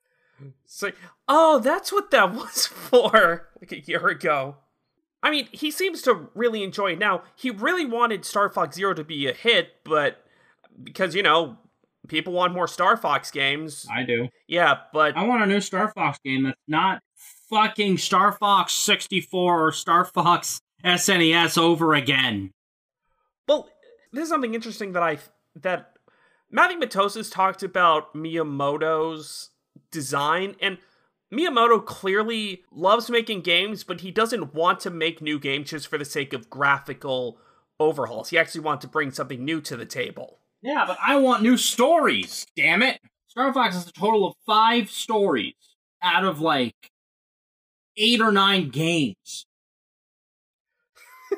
It's 0.64 0.82
like, 0.82 0.96
oh, 1.26 1.58
that's 1.58 1.92
what 1.92 2.10
that 2.10 2.32
was 2.32 2.66
for 2.66 3.48
like 3.60 3.72
a 3.72 3.80
year 3.80 4.06
ago. 4.08 4.56
I 5.22 5.30
mean, 5.30 5.48
he 5.50 5.70
seems 5.70 6.02
to 6.02 6.28
really 6.34 6.62
enjoy 6.62 6.92
it 6.92 6.98
now. 6.98 7.22
He 7.34 7.50
really 7.50 7.84
wanted 7.84 8.24
Star 8.24 8.48
Fox 8.48 8.76
Zero 8.76 8.94
to 8.94 9.02
be 9.02 9.26
a 9.26 9.32
hit, 9.32 9.70
but 9.82 10.24
because, 10.80 11.14
you 11.14 11.22
know, 11.24 11.58
people 12.08 12.32
want 12.32 12.52
more 12.52 12.68
Star 12.68 12.96
Fox 12.96 13.30
games. 13.30 13.86
I 13.92 14.02
do. 14.02 14.28
Yeah, 14.46 14.78
but 14.92 15.16
I 15.16 15.24
want 15.24 15.42
a 15.42 15.46
new 15.46 15.60
Star 15.60 15.92
Fox 15.92 16.18
game 16.24 16.44
that's 16.44 16.60
not 16.66 17.02
fucking 17.50 17.98
Star 17.98 18.32
Fox 18.32 18.72
64 18.74 19.66
or 19.66 19.72
Star 19.72 20.04
Fox 20.04 20.60
SNES 20.84 21.58
over 21.58 21.94
again. 21.94 22.52
well, 23.46 23.68
this 24.12 24.24
is 24.24 24.28
something 24.28 24.54
interesting 24.54 24.92
that 24.92 25.02
I 25.02 25.18
that 25.56 25.92
Matthew 26.50 26.78
Matosis 26.78 27.30
talked 27.32 27.62
about 27.62 28.14
Miyamoto's 28.14 29.50
design 29.90 30.56
and 30.60 30.78
Miyamoto 31.32 31.84
clearly 31.84 32.62
loves 32.72 33.10
making 33.10 33.42
games, 33.42 33.84
but 33.84 34.00
he 34.00 34.10
doesn't 34.10 34.54
want 34.54 34.80
to 34.80 34.90
make 34.90 35.20
new 35.20 35.38
games 35.38 35.70
just 35.70 35.88
for 35.88 35.98
the 35.98 36.04
sake 36.04 36.32
of 36.32 36.48
graphical 36.48 37.38
overhauls. 37.78 38.30
He 38.30 38.38
actually 38.38 38.62
wants 38.62 38.82
to 38.82 38.88
bring 38.88 39.10
something 39.10 39.44
new 39.44 39.60
to 39.62 39.76
the 39.76 39.84
table. 39.84 40.37
Yeah, 40.62 40.84
but 40.86 40.98
I 41.04 41.16
want 41.16 41.42
new 41.42 41.56
stories, 41.56 42.46
damn 42.56 42.82
it. 42.82 43.00
Star 43.28 43.52
Fox 43.52 43.74
has 43.74 43.86
a 43.86 43.92
total 43.92 44.26
of 44.26 44.34
five 44.44 44.90
stories 44.90 45.54
out 46.02 46.24
of 46.24 46.40
like 46.40 46.74
eight 47.96 48.20
or 48.20 48.32
nine 48.32 48.70
games. 48.70 49.46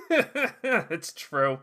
it's 0.10 1.12
true. 1.12 1.58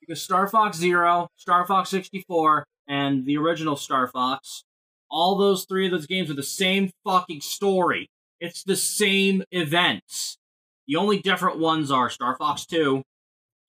Because 0.00 0.22
Star 0.22 0.48
Fox 0.48 0.76
Zero, 0.76 1.28
Star 1.36 1.66
Fox 1.66 1.90
64, 1.90 2.64
and 2.88 3.24
the 3.26 3.36
original 3.36 3.76
Star 3.76 4.08
Fox, 4.08 4.64
all 5.10 5.36
those 5.36 5.64
three 5.64 5.86
of 5.86 5.92
those 5.92 6.06
games 6.06 6.30
are 6.30 6.34
the 6.34 6.42
same 6.42 6.90
fucking 7.04 7.40
story. 7.40 8.08
It's 8.40 8.62
the 8.62 8.76
same 8.76 9.42
events. 9.50 10.38
The 10.86 10.96
only 10.96 11.18
different 11.18 11.58
ones 11.58 11.90
are 11.90 12.10
Star 12.10 12.36
Fox 12.36 12.66
2, 12.66 13.02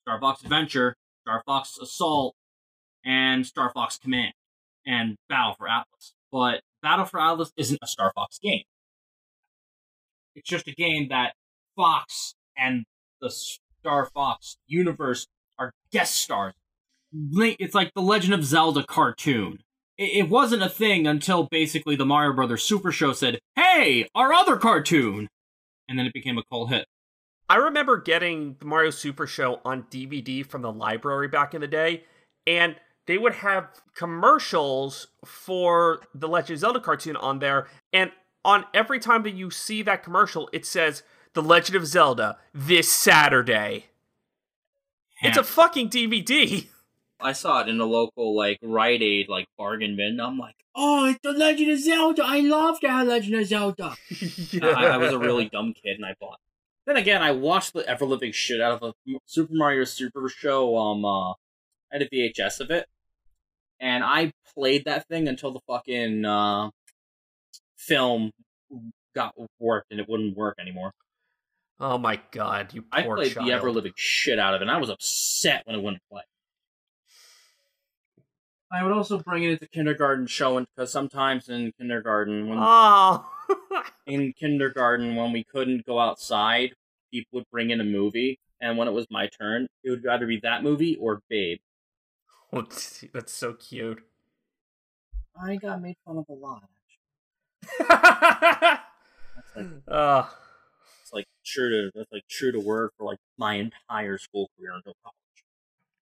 Star 0.01 0.19
Fox 0.19 0.43
Adventure, 0.43 0.95
Star 1.21 1.41
Fox 1.45 1.77
Assault, 1.81 2.35
and 3.07 3.47
Star 3.47 3.71
Fox 3.73 3.97
Command, 3.97 4.33
and 4.85 5.15
Battle 5.29 5.55
for 5.57 5.67
Atlas. 5.67 6.13
But 6.31 6.61
Battle 6.83 7.05
for 7.05 7.19
Atlas 7.21 7.53
isn't 7.57 7.79
a 7.81 7.87
Star 7.87 8.11
Fox 8.13 8.37
game. 8.37 8.63
It's 10.35 10.47
just 10.47 10.67
a 10.67 10.73
game 10.73 11.07
that 11.09 11.33
Fox 11.75 12.35
and 12.57 12.83
the 13.21 13.31
Star 13.31 14.09
Fox 14.13 14.57
universe 14.67 15.25
are 15.57 15.71
guest 15.91 16.15
stars. 16.17 16.53
It's 17.13 17.73
like 17.73 17.93
the 17.95 18.01
Legend 18.01 18.33
of 18.33 18.43
Zelda 18.43 18.83
cartoon. 18.83 19.59
It 19.97 20.29
wasn't 20.29 20.61
a 20.61 20.69
thing 20.69 21.07
until 21.07 21.47
basically 21.49 21.95
the 21.95 22.05
Mario 22.05 22.33
Brothers 22.33 22.61
Super 22.61 22.91
Show 22.91 23.13
said, 23.13 23.39
"Hey, 23.55 24.07
our 24.13 24.31
other 24.33 24.57
cartoon," 24.57 25.27
and 25.87 25.97
then 25.97 26.05
it 26.05 26.13
became 26.13 26.37
a 26.37 26.43
cult 26.51 26.69
hit. 26.69 26.85
I 27.49 27.55
remember 27.55 27.97
getting 27.97 28.57
the 28.59 28.65
Mario 28.65 28.91
Super 28.91 29.25
Show 29.25 29.61
on 29.63 29.83
DVD 29.89 30.43
from 30.43 30.61
the 30.61 30.71
library 30.71 31.29
back 31.29 31.55
in 31.55 31.61
the 31.61 31.67
day, 31.67 32.03
and 32.45 32.75
they 33.07 33.17
would 33.17 33.35
have 33.35 33.69
commercials 33.95 35.07
for 35.25 36.01
the 36.13 36.27
Legend 36.27 36.55
of 36.55 36.59
Zelda 36.59 36.79
cartoon 36.79 37.15
on 37.15 37.39
there, 37.39 37.67
and 37.91 38.11
on 38.45 38.65
every 38.73 38.99
time 38.99 39.23
that 39.23 39.33
you 39.33 39.49
see 39.49 39.81
that 39.81 40.03
commercial, 40.03 40.49
it 40.53 40.65
says 40.65 41.03
The 41.33 41.41
Legend 41.41 41.75
of 41.75 41.87
Zelda 41.87 42.37
this 42.53 42.91
Saturday. 42.91 43.87
It's 45.21 45.37
a 45.37 45.43
fucking 45.43 45.89
DVD. 45.89 46.67
I 47.19 47.33
saw 47.33 47.61
it 47.61 47.69
in 47.69 47.79
a 47.79 47.85
local 47.85 48.35
like 48.35 48.59
Rite 48.61 49.01
Aid 49.01 49.27
like 49.27 49.47
bargain 49.57 49.95
bin. 49.95 50.19
I'm 50.21 50.37
like, 50.37 50.55
oh, 50.75 51.07
it's 51.09 51.19
the 51.23 51.31
Legend 51.31 51.71
of 51.71 51.79
Zelda. 51.79 52.23
I 52.23 52.41
love 52.41 52.77
that 52.81 53.07
Legend 53.07 53.35
of 53.35 53.47
Zelda. 53.47 53.95
I, 54.61 54.85
I 54.85 54.97
was 54.97 55.13
a 55.13 55.17
really 55.17 55.49
dumb 55.49 55.73
kid 55.73 55.95
and 55.97 56.05
I 56.05 56.13
bought. 56.19 56.35
it. 56.35 56.39
Then 56.85 56.97
again, 56.97 57.21
I 57.23 57.31
watched 57.31 57.73
the 57.73 57.85
ever 57.87 58.05
living 58.05 58.31
shit 58.31 58.61
out 58.61 58.81
of 58.81 58.95
a 59.07 59.13
Super 59.25 59.53
Mario 59.53 59.83
Super 59.83 60.29
Show. 60.29 60.77
Um, 60.77 61.03
uh, 61.03 61.31
I 61.31 61.35
had 61.91 62.01
a 62.03 62.09
VHS 62.09 62.59
of 62.59 62.69
it, 62.69 62.87
and 63.79 64.03
I 64.03 64.34
played 64.53 64.86
that 64.86 65.07
thing 65.07 65.27
until 65.27 65.51
the 65.51 65.60
fucking 65.67 66.25
uh, 66.25 66.69
film 67.77 68.31
got 69.15 69.34
warped 69.60 69.91
and 69.91 70.00
it 70.00 70.07
wouldn't 70.10 70.36
work 70.38 70.55
anymore. 70.60 70.91
Oh 71.79 71.98
my 71.98 72.19
god, 72.31 72.74
you 72.74 72.86
I 72.91 73.03
played 73.03 73.34
child. 73.34 73.48
the 73.48 73.53
ever 73.53 73.72
living 73.72 73.93
shit 73.96 74.39
out 74.39 74.53
of 74.55 74.62
it, 74.62 74.63
and 74.63 74.72
I 74.72 74.77
was 74.77 74.89
upset 74.89 75.62
when 75.65 75.75
it 75.75 75.84
wouldn't 75.84 76.01
play. 76.12 76.24
I 78.72 78.84
would 78.84 78.91
also 78.91 79.19
bring 79.19 79.43
it 79.43 79.51
into 79.51 79.67
kindergarten 79.67 80.27
showing 80.27 80.65
because 80.75 80.91
sometimes 80.91 81.48
in 81.50 81.72
kindergarten, 81.79 82.50
when 82.50 82.57
Oh. 82.62 83.25
in 84.07 84.34
kindergarten 84.34 85.15
when 85.15 85.31
we 85.31 85.43
couldn't 85.46 85.86
go 85.86 86.00
outside, 86.00 86.74
people 87.12 87.39
would 87.39 87.50
bring 87.51 87.69
in 87.69 87.79
a 87.79 87.86
movie, 87.86 88.39
and 88.60 88.77
when 88.77 88.88
it 88.88 88.91
was 88.91 89.05
my 89.10 89.27
turn, 89.27 89.67
it 89.84 89.89
would 89.91 90.05
either 90.07 90.27
be 90.27 90.39
that 90.41 90.63
movie 90.63 90.98
or 91.00 91.22
Babe. 91.29 91.60
That's 93.13 93.33
so 93.33 93.53
cute. 93.53 94.03
I 95.39 95.55
got 95.55 95.81
made 95.81 95.95
fun 96.05 96.17
of 96.17 96.25
a 96.29 96.33
lot. 96.33 96.63
That's 97.79 99.55
like 99.55 99.67
uh, 99.87 100.23
it's 101.07 101.13
like 101.13 101.27
true 101.45 101.69
to 101.69 101.91
that's 101.95 102.11
like 102.11 102.27
true 102.29 102.51
to 102.51 102.59
word 102.59 102.91
for 102.97 103.05
like 103.05 103.19
my 103.37 103.55
entire 103.55 104.17
school 104.17 104.49
career 104.57 104.73
until 104.75 104.95
college. 105.03 105.15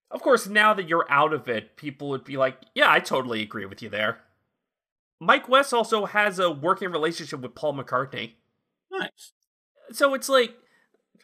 of 0.09 0.21
course, 0.21 0.47
now 0.47 0.73
that 0.73 0.87
you're 0.87 1.05
out 1.09 1.33
of 1.33 1.47
it, 1.47 1.75
people 1.75 2.09
would 2.09 2.23
be 2.23 2.37
like, 2.37 2.57
yeah, 2.73 2.91
I 2.91 2.99
totally 2.99 3.41
agree 3.41 3.65
with 3.65 3.81
you 3.81 3.89
there. 3.89 4.19
Mike 5.19 5.47
West 5.47 5.73
also 5.73 6.05
has 6.05 6.39
a 6.39 6.49
working 6.49 6.91
relationship 6.91 7.41
with 7.41 7.55
Paul 7.55 7.75
McCartney. 7.75 8.33
Nice. 8.91 9.31
So 9.91 10.13
it's 10.13 10.29
like, 10.29 10.55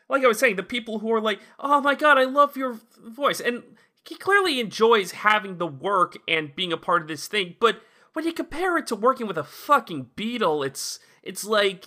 like 0.09 0.23
I 0.23 0.27
was 0.27 0.39
saying, 0.39 0.55
the 0.57 0.63
people 0.63 0.99
who 0.99 1.11
are 1.13 1.21
like, 1.21 1.39
oh 1.59 1.81
my 1.81 1.95
god, 1.95 2.17
I 2.17 2.23
love 2.25 2.55
your 2.55 2.79
voice. 3.03 3.39
And 3.39 3.63
he 4.07 4.15
clearly 4.15 4.59
enjoys 4.59 5.11
having 5.11 5.57
the 5.57 5.67
work 5.67 6.17
and 6.27 6.55
being 6.55 6.73
a 6.73 6.77
part 6.77 7.01
of 7.01 7.07
this 7.07 7.27
thing, 7.27 7.55
but 7.59 7.81
when 8.13 8.25
you 8.25 8.33
compare 8.33 8.77
it 8.77 8.87
to 8.87 8.95
working 8.95 9.27
with 9.27 9.37
a 9.37 9.43
fucking 9.43 10.09
beetle, 10.15 10.63
it's 10.63 10.99
it's 11.23 11.45
like 11.45 11.85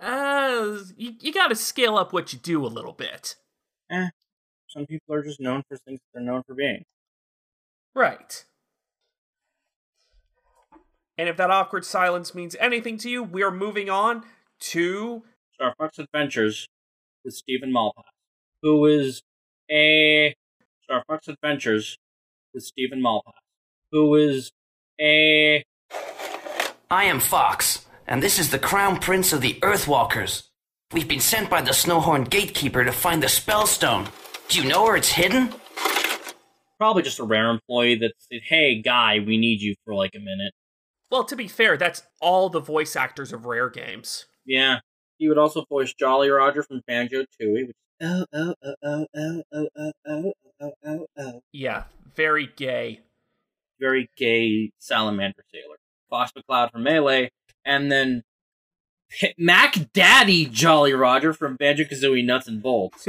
uh 0.00 0.78
you, 0.96 1.14
you 1.20 1.32
gotta 1.32 1.56
scale 1.56 1.96
up 1.96 2.12
what 2.12 2.32
you 2.32 2.38
do 2.38 2.64
a 2.64 2.68
little 2.68 2.92
bit. 2.92 3.34
Eh, 3.90 4.08
Some 4.68 4.86
people 4.86 5.14
are 5.14 5.22
just 5.22 5.40
known 5.40 5.62
for 5.68 5.76
things 5.76 6.00
they're 6.14 6.22
known 6.22 6.42
for 6.46 6.54
being. 6.54 6.84
Right. 7.94 8.44
And 11.16 11.28
if 11.28 11.36
that 11.36 11.50
awkward 11.50 11.84
silence 11.84 12.34
means 12.34 12.54
anything 12.60 12.96
to 12.98 13.10
you, 13.10 13.22
we 13.24 13.42
are 13.42 13.50
moving 13.50 13.90
on 13.90 14.24
to 14.60 15.24
Star 15.54 15.74
Fox 15.76 15.98
Adventures 15.98 16.68
with 17.24 17.34
Steven 17.34 17.72
Malpass, 17.72 18.04
who 18.62 18.86
is 18.86 19.22
a 19.68 20.36
Star 20.88 21.04
Fox 21.06 21.28
Adventures 21.28 21.98
with 22.54 22.64
Steven 22.64 23.02
Malpass, 23.02 23.34
who 23.92 24.14
is 24.14 24.52
a 24.98 25.62
I 26.90 27.04
am 27.04 27.20
Fox, 27.20 27.84
and 28.06 28.22
this 28.22 28.38
is 28.38 28.50
the 28.50 28.58
Crown 28.58 28.98
Prince 28.98 29.34
of 29.34 29.42
the 29.42 29.58
Earthwalkers. 29.60 30.44
We've 30.94 31.06
been 31.06 31.20
sent 31.20 31.50
by 31.50 31.60
the 31.60 31.72
Snowhorn 31.72 32.30
Gatekeeper 32.30 32.84
to 32.84 32.92
find 32.92 33.22
the 33.22 33.26
Spellstone. 33.26 34.08
Do 34.48 34.62
you 34.62 34.66
know 34.66 34.84
where 34.84 34.96
it's 34.96 35.10
hidden? 35.10 35.52
probably 36.78 37.02
just 37.02 37.18
a 37.18 37.24
rare 37.24 37.50
employee 37.50 37.96
that 37.96 38.14
said, 38.18 38.40
"Hey, 38.44 38.80
guy, 38.80 39.18
we 39.18 39.36
need 39.36 39.60
you 39.60 39.74
for 39.84 39.94
like 39.94 40.14
a 40.14 40.20
minute." 40.20 40.54
well, 41.10 41.24
to 41.24 41.36
be 41.36 41.48
fair, 41.48 41.76
that's 41.76 42.02
all 42.22 42.48
the 42.48 42.60
voice 42.60 42.96
actors 42.96 43.30
of 43.34 43.44
rare 43.44 43.68
games. 43.68 44.24
Yeah, 44.46 44.78
he 45.18 45.28
would 45.28 45.36
also 45.36 45.66
voice 45.68 45.92
Jolly 45.92 46.30
Roger 46.30 46.62
from 46.62 46.80
Banjo 46.86 47.26
Tooie, 47.38 47.66
which 47.66 47.76
oh, 48.00 48.24
oh, 48.32 48.54
oh, 48.64 48.74
oh, 48.82 49.06
oh, 49.14 49.14
oh, 49.14 49.42
oh, 49.52 49.68
oh, 49.76 49.92
oh, 50.06 50.32
oh 50.46 50.47
oh, 50.60 50.72
oh, 50.84 51.06
oh. 51.16 51.42
Yeah, 51.52 51.84
very 52.14 52.50
gay. 52.56 53.00
Very 53.80 54.10
gay 54.16 54.72
salamander 54.78 55.44
sailor. 55.52 55.76
Fox 56.10 56.32
McCloud 56.32 56.72
from 56.72 56.82
Melee, 56.82 57.30
and 57.64 57.92
then 57.92 58.22
Mac 59.38 59.92
Daddy 59.92 60.46
Jolly 60.46 60.92
Roger 60.92 61.32
from 61.32 61.56
Banjo 61.56 61.84
Kazooie 61.84 62.24
Nuts 62.24 62.48
and 62.48 62.62
Bolts, 62.62 63.06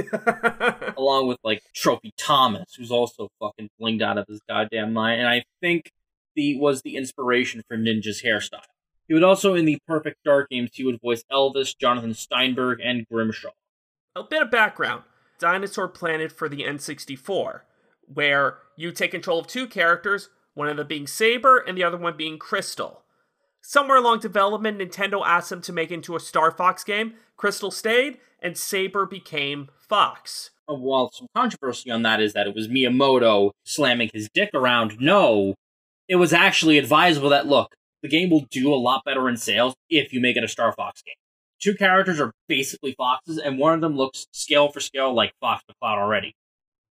along 0.98 1.28
with 1.28 1.38
like 1.44 1.64
Trophy 1.74 2.14
Thomas, 2.18 2.76
who's 2.76 2.92
also 2.92 3.30
fucking 3.40 3.70
blinged 3.82 4.02
out 4.02 4.18
of 4.18 4.28
his 4.28 4.42
goddamn 4.48 4.94
mind, 4.94 5.20
and 5.20 5.30
I 5.30 5.44
think 5.62 5.92
the 6.36 6.58
was 6.60 6.82
the 6.82 6.96
inspiration 6.96 7.64
for 7.68 7.78
Ninja's 7.78 8.22
hairstyle. 8.24 8.62
He 9.08 9.14
would 9.14 9.24
also 9.24 9.56
in 9.56 9.66
the 9.66 9.80
Perfect 9.88 10.18
Dark 10.24 10.50
games 10.50 10.70
he 10.74 10.86
would 10.86 11.02
voice 11.02 11.24
Elvis, 11.32 11.76
Jonathan 11.76 12.14
Steinberg, 12.14 12.80
and 12.84 13.08
Grimshaw. 13.08 13.50
A 14.16 14.24
bit 14.24 14.44
of 14.44 14.52
background 14.52 15.04
Dinosaur 15.40 15.88
Planet 15.88 16.32
for 16.32 16.50
the 16.50 16.64
N64, 16.64 17.62
where 18.14 18.58
you 18.76 18.92
take 18.92 19.12
control 19.12 19.40
of 19.40 19.48
two 19.48 19.68
characters, 19.68 20.30
one 20.54 20.68
of 20.68 20.78
them 20.78 20.88
being 20.88 21.08
Sabre 21.08 21.58
and 21.58 21.78
the 21.78 21.84
other 21.84 21.98
one 21.98 22.18
being 22.18 22.38
Crystal. 22.38 23.04
Somewhere 23.62 23.98
along 23.98 24.20
development, 24.20 24.80
Nintendo 24.80 25.22
asked 25.26 25.50
them 25.50 25.62
to 25.62 25.74
make 25.74 25.92
into 25.92 26.16
a 26.16 26.20
Star 26.20 26.52
Fox 26.52 26.84
game. 26.84 27.14
Crystal 27.38 27.72
stayed, 27.72 28.18
and 28.42 28.58
Sabre 28.58 29.06
became 29.06 29.70
Fox. 29.78 30.52
Uh, 30.70 30.76
While 30.76 31.12
some 31.12 31.28
controversy 31.36 31.92
on 31.92 32.04
that 32.04 32.22
is 32.22 32.34
that 32.34 32.48
it 32.48 32.56
was 32.56 32.68
Miyamoto 32.68 33.52
slamming 33.64 34.10
his 34.14 34.30
dick 34.34 34.50
around, 34.54 34.98
no, 35.00 35.56
it 36.08 36.16
was 36.16 36.34
actually 36.34 36.78
advisable 36.78 37.30
that 37.30 37.48
look, 37.48 37.76
the 38.02 38.08
game 38.08 38.30
will 38.30 38.46
do 38.50 38.74
a 38.74 38.76
lot 38.76 39.04
better 39.06 39.28
in 39.28 39.38
sales 39.38 39.76
if 39.90 40.14
you 40.14 40.22
make 40.22 40.38
it 40.38 40.44
a 40.44 40.48
Star 40.48 40.72
Fox 40.74 41.02
game. 41.02 41.16
Two 41.62 41.76
characters 41.76 42.20
are 42.20 42.34
basically 42.48 42.94
foxes, 42.94 43.38
and 43.38 43.58
one 43.58 43.74
of 43.74 43.82
them 43.82 43.98
looks 43.98 44.28
scale 44.32 44.72
for 44.72 44.80
scale 44.80 45.14
like 45.14 45.34
Fox 45.42 45.64
McCloud 45.70 45.98
already. 45.98 46.36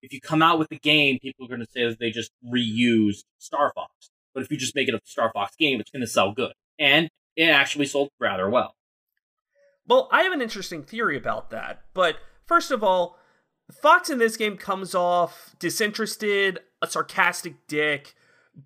If 0.01 0.13
you 0.13 0.21
come 0.21 0.41
out 0.41 0.59
with 0.59 0.69
the 0.69 0.77
game, 0.77 1.19
people 1.21 1.45
are 1.45 1.49
going 1.49 1.61
to 1.61 1.71
say 1.71 1.87
that 1.87 1.99
they 1.99 2.11
just 2.11 2.31
reused 2.45 3.23
Star 3.39 3.71
Fox. 3.73 3.91
But 4.33 4.43
if 4.43 4.51
you 4.51 4.57
just 4.57 4.75
make 4.75 4.87
it 4.87 4.93
a 4.93 4.99
Star 5.05 5.31
Fox 5.33 5.55
game, 5.55 5.79
it's 5.79 5.89
going 5.89 6.01
to 6.01 6.07
sell 6.07 6.33
good. 6.33 6.53
And 6.77 7.09
it 7.35 7.49
actually 7.49 7.85
sold 7.85 8.09
rather 8.19 8.49
well. 8.49 8.75
Well, 9.87 10.09
I 10.11 10.23
have 10.23 10.33
an 10.33 10.41
interesting 10.41 10.83
theory 10.83 11.17
about 11.17 11.49
that. 11.51 11.81
But 11.93 12.17
first 12.45 12.71
of 12.71 12.83
all, 12.83 13.17
Fox 13.71 14.09
in 14.09 14.19
this 14.19 14.37
game 14.37 14.57
comes 14.57 14.93
off 14.93 15.55
disinterested, 15.59 16.59
a 16.81 16.87
sarcastic 16.87 17.67
dick, 17.67 18.13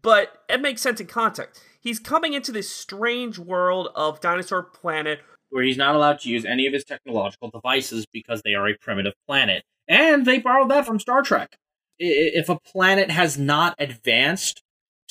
but 0.01 0.41
it 0.50 0.62
makes 0.62 0.81
sense 0.81 1.00
in 1.00 1.08
context. 1.08 1.62
He's 1.79 2.00
coming 2.00 2.34
into 2.34 2.51
this 2.51 2.70
strange 2.70 3.39
world 3.39 3.89
of 3.96 4.20
Dinosaur 4.20 4.63
Planet 4.63 5.20
where 5.51 5.63
he's 5.63 5.77
not 5.77 5.96
allowed 5.96 6.20
to 6.22 6.29
use 6.29 6.46
any 6.46 6.65
of 6.65 6.74
his 6.74 6.84
technological 6.84 7.50
devices 7.50 8.05
because 8.12 8.41
they 8.43 8.53
are 8.53 8.67
a 8.67 8.77
primitive 8.77 9.13
planet. 9.27 9.63
And 9.88 10.25
they 10.25 10.39
borrowed 10.39 10.72
that 10.72 10.86
from 10.86 11.00
Star 11.00 11.22
Trek. 11.22 11.58
If 12.00 12.50
a 12.50 12.60
planet 12.60 13.12
has 13.12 13.38
not 13.38 13.75
advanced 13.77 14.63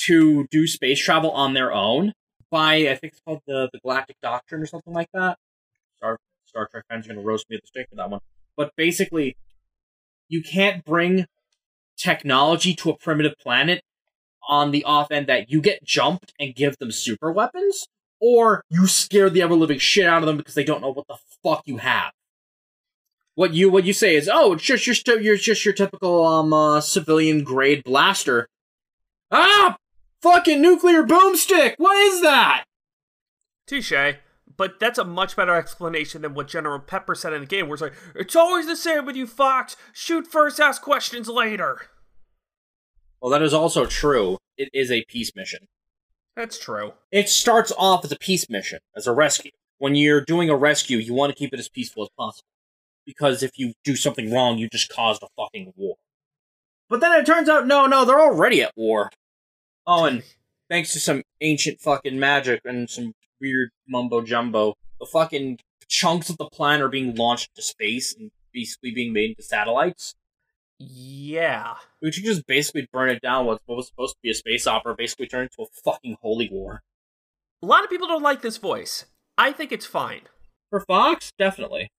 to 0.07 0.47
do 0.51 0.67
space 0.67 0.99
travel 0.99 1.31
on 1.31 1.55
their 1.55 1.73
own 1.73 2.15
by, 2.51 2.89
I 2.89 2.97
think 2.97 3.13
it's 3.13 3.21
called 3.21 3.43
the, 3.47 3.69
the 3.73 3.79
Galactic 3.81 4.17
Doctrine 4.23 4.63
or 4.63 4.67
something 4.67 4.93
like 4.93 5.09
that. 5.13 5.39
Star, 5.99 6.19
Star 6.47 6.69
Trek 6.71 6.85
fans 6.89 7.07
are 7.07 7.15
going 7.15 7.23
to 7.23 7.27
roast 7.27 7.49
me 7.49 7.57
at 7.57 7.63
the 7.63 7.69
stake 7.69 7.87
for 7.91 7.97
that 7.97 8.11
one. 8.11 8.21
But 8.57 8.73
basically, 8.77 9.37
you 10.29 10.43
can't 10.43 10.85
bring 10.85 11.27
technology 11.97 12.75
to 12.75 12.91
a 12.91 12.97
primitive 12.97 13.35
planet 13.39 13.83
on 14.49 14.71
the 14.71 14.83
off 14.85 15.11
end 15.11 15.27
that 15.27 15.51
you 15.51 15.61
get 15.61 15.85
jumped 15.85 16.33
and 16.41 16.55
give 16.55 16.79
them 16.79 16.91
super 16.91 17.31
weapons, 17.31 17.87
or 18.21 18.63
you 18.69 18.87
scare 18.87 19.31
the 19.31 19.43
ever 19.43 19.55
living 19.55 19.79
shit 19.79 20.07
out 20.07 20.23
of 20.23 20.27
them 20.27 20.37
because 20.37 20.55
they 20.55 20.65
don't 20.65 20.83
know 20.83 20.93
what 20.93 21.07
the 21.09 21.17
fuck 21.43 21.63
you 21.67 21.79
have. 21.79 22.13
What 23.35 23.55
you 23.55 23.71
what 23.71 23.85
you 23.85 23.93
say 23.93 24.17
is, 24.17 24.29
oh, 24.31 24.53
it's 24.55 24.63
just 24.63 25.07
your 25.07 25.21
you're 25.21 25.37
just 25.37 25.65
your 25.65 25.75
typical 25.75 26.25
um 26.25 26.53
uh, 26.53 26.81
civilian 26.81 27.43
grade 27.43 27.85
blaster. 27.85 28.49
Ah, 29.31 29.77
fucking 30.21 30.61
nuclear 30.61 31.05
boomstick. 31.05 31.75
What 31.79 31.97
is 31.99 32.21
that? 32.23 32.65
Touche. 33.67 34.17
But 34.57 34.79
that's 34.79 34.99
a 34.99 35.05
much 35.05 35.37
better 35.37 35.55
explanation 35.55 36.21
than 36.21 36.35
what 36.35 36.49
General 36.49 36.81
Pepper 36.81 37.15
said 37.15 37.33
in 37.33 37.41
the 37.41 37.47
game, 37.47 37.67
where 37.67 37.75
it's 37.75 37.83
like, 37.83 37.95
it's 38.15 38.37
always 38.37 38.67
the 38.67 38.77
same 38.77 39.07
with 39.07 39.17
you, 39.17 39.27
Fox. 39.27 39.75
Shoot 39.95 40.27
first, 40.27 40.61
ask 40.61 40.83
questions 40.83 41.29
later. 41.29 41.81
Well, 43.23 43.31
that 43.31 43.41
is 43.41 43.55
also 43.55 43.87
true. 43.87 44.37
It 44.59 44.69
is 44.75 44.91
a 44.91 45.05
peace 45.09 45.33
mission. 45.35 45.67
That's 46.41 46.59
true. 46.59 46.95
It 47.13 47.29
starts 47.29 47.71
off 47.77 48.03
as 48.03 48.13
a 48.13 48.19
peace 48.19 48.49
mission, 48.49 48.79
as 48.97 49.07
a 49.07 49.13
rescue. 49.13 49.51
When 49.77 49.95
you're 49.95 50.23
doing 50.23 50.49
a 50.49 50.57
rescue, 50.57 50.97
you 50.97 51.13
want 51.13 51.31
to 51.31 51.39
keep 51.39 51.53
it 51.53 51.61
as 51.61 51.69
peaceful 51.69 52.03
as 52.03 52.09
possible. 52.17 52.49
Because 53.05 53.43
if 53.43 53.59
you 53.59 53.75
do 53.85 53.95
something 53.95 54.33
wrong, 54.33 54.57
you 54.57 54.67
just 54.71 54.89
caused 54.89 55.23
a 55.23 55.27
fucking 55.37 55.75
war. 55.77 55.97
But 56.89 57.01
then 57.01 57.13
it 57.13 57.27
turns 57.27 57.51
out, 57.51 57.67
no, 57.67 57.85
no, 57.85 58.07
they're 58.07 58.23
already 58.23 58.63
at 58.63 58.73
war. 58.75 59.11
Oh, 59.87 60.07
and 60.07 60.23
thanks 60.71 60.95
to 60.95 60.99
some 60.99 61.25
ancient 61.43 61.79
fucking 61.79 62.19
magic 62.19 62.63
and 62.65 62.89
some 62.89 63.13
weird 63.39 63.69
mumbo 63.87 64.23
jumbo, 64.23 64.79
the 64.99 65.05
fucking 65.05 65.59
chunks 65.89 66.31
of 66.31 66.39
the 66.39 66.49
planet 66.49 66.81
are 66.81 66.89
being 66.89 67.15
launched 67.17 67.55
to 67.57 67.61
space 67.61 68.15
and 68.19 68.31
basically 68.51 68.93
being 68.93 69.13
made 69.13 69.29
into 69.29 69.43
satellites. 69.43 70.15
Yeah. 70.83 71.75
We 72.01 72.11
should 72.11 72.25
just 72.25 72.47
basically 72.47 72.89
burn 72.91 73.11
it 73.11 73.21
down. 73.21 73.45
What 73.45 73.61
what 73.67 73.77
was 73.77 73.89
supposed 73.89 74.15
to 74.15 74.21
be 74.23 74.31
a 74.31 74.35
space 74.35 74.67
opera 74.67 74.95
basically 74.97 75.27
turned 75.27 75.51
into 75.53 75.69
a 75.69 75.81
fucking 75.85 76.17
holy 76.23 76.49
war. 76.51 76.81
A 77.63 77.67
lot 77.67 77.85
of 77.85 77.91
people 77.91 78.09
don't 78.09 78.23
like 78.23 78.41
this 78.41 78.57
voice. 78.57 79.05
I 79.37 79.53
think 79.53 79.73
it's 79.73 79.85
fine. 79.85 80.23
For 80.71 80.81
Fox, 80.81 81.33
definitely. 81.39 81.91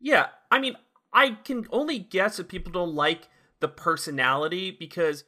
Yeah, 0.00 0.26
I 0.50 0.58
mean, 0.58 0.74
I 1.12 1.36
can 1.44 1.68
only 1.70 2.00
guess 2.00 2.40
if 2.40 2.48
people 2.48 2.72
don't 2.72 2.94
like 2.94 3.28
the 3.60 3.68
personality 3.68 4.72
because 4.72 5.22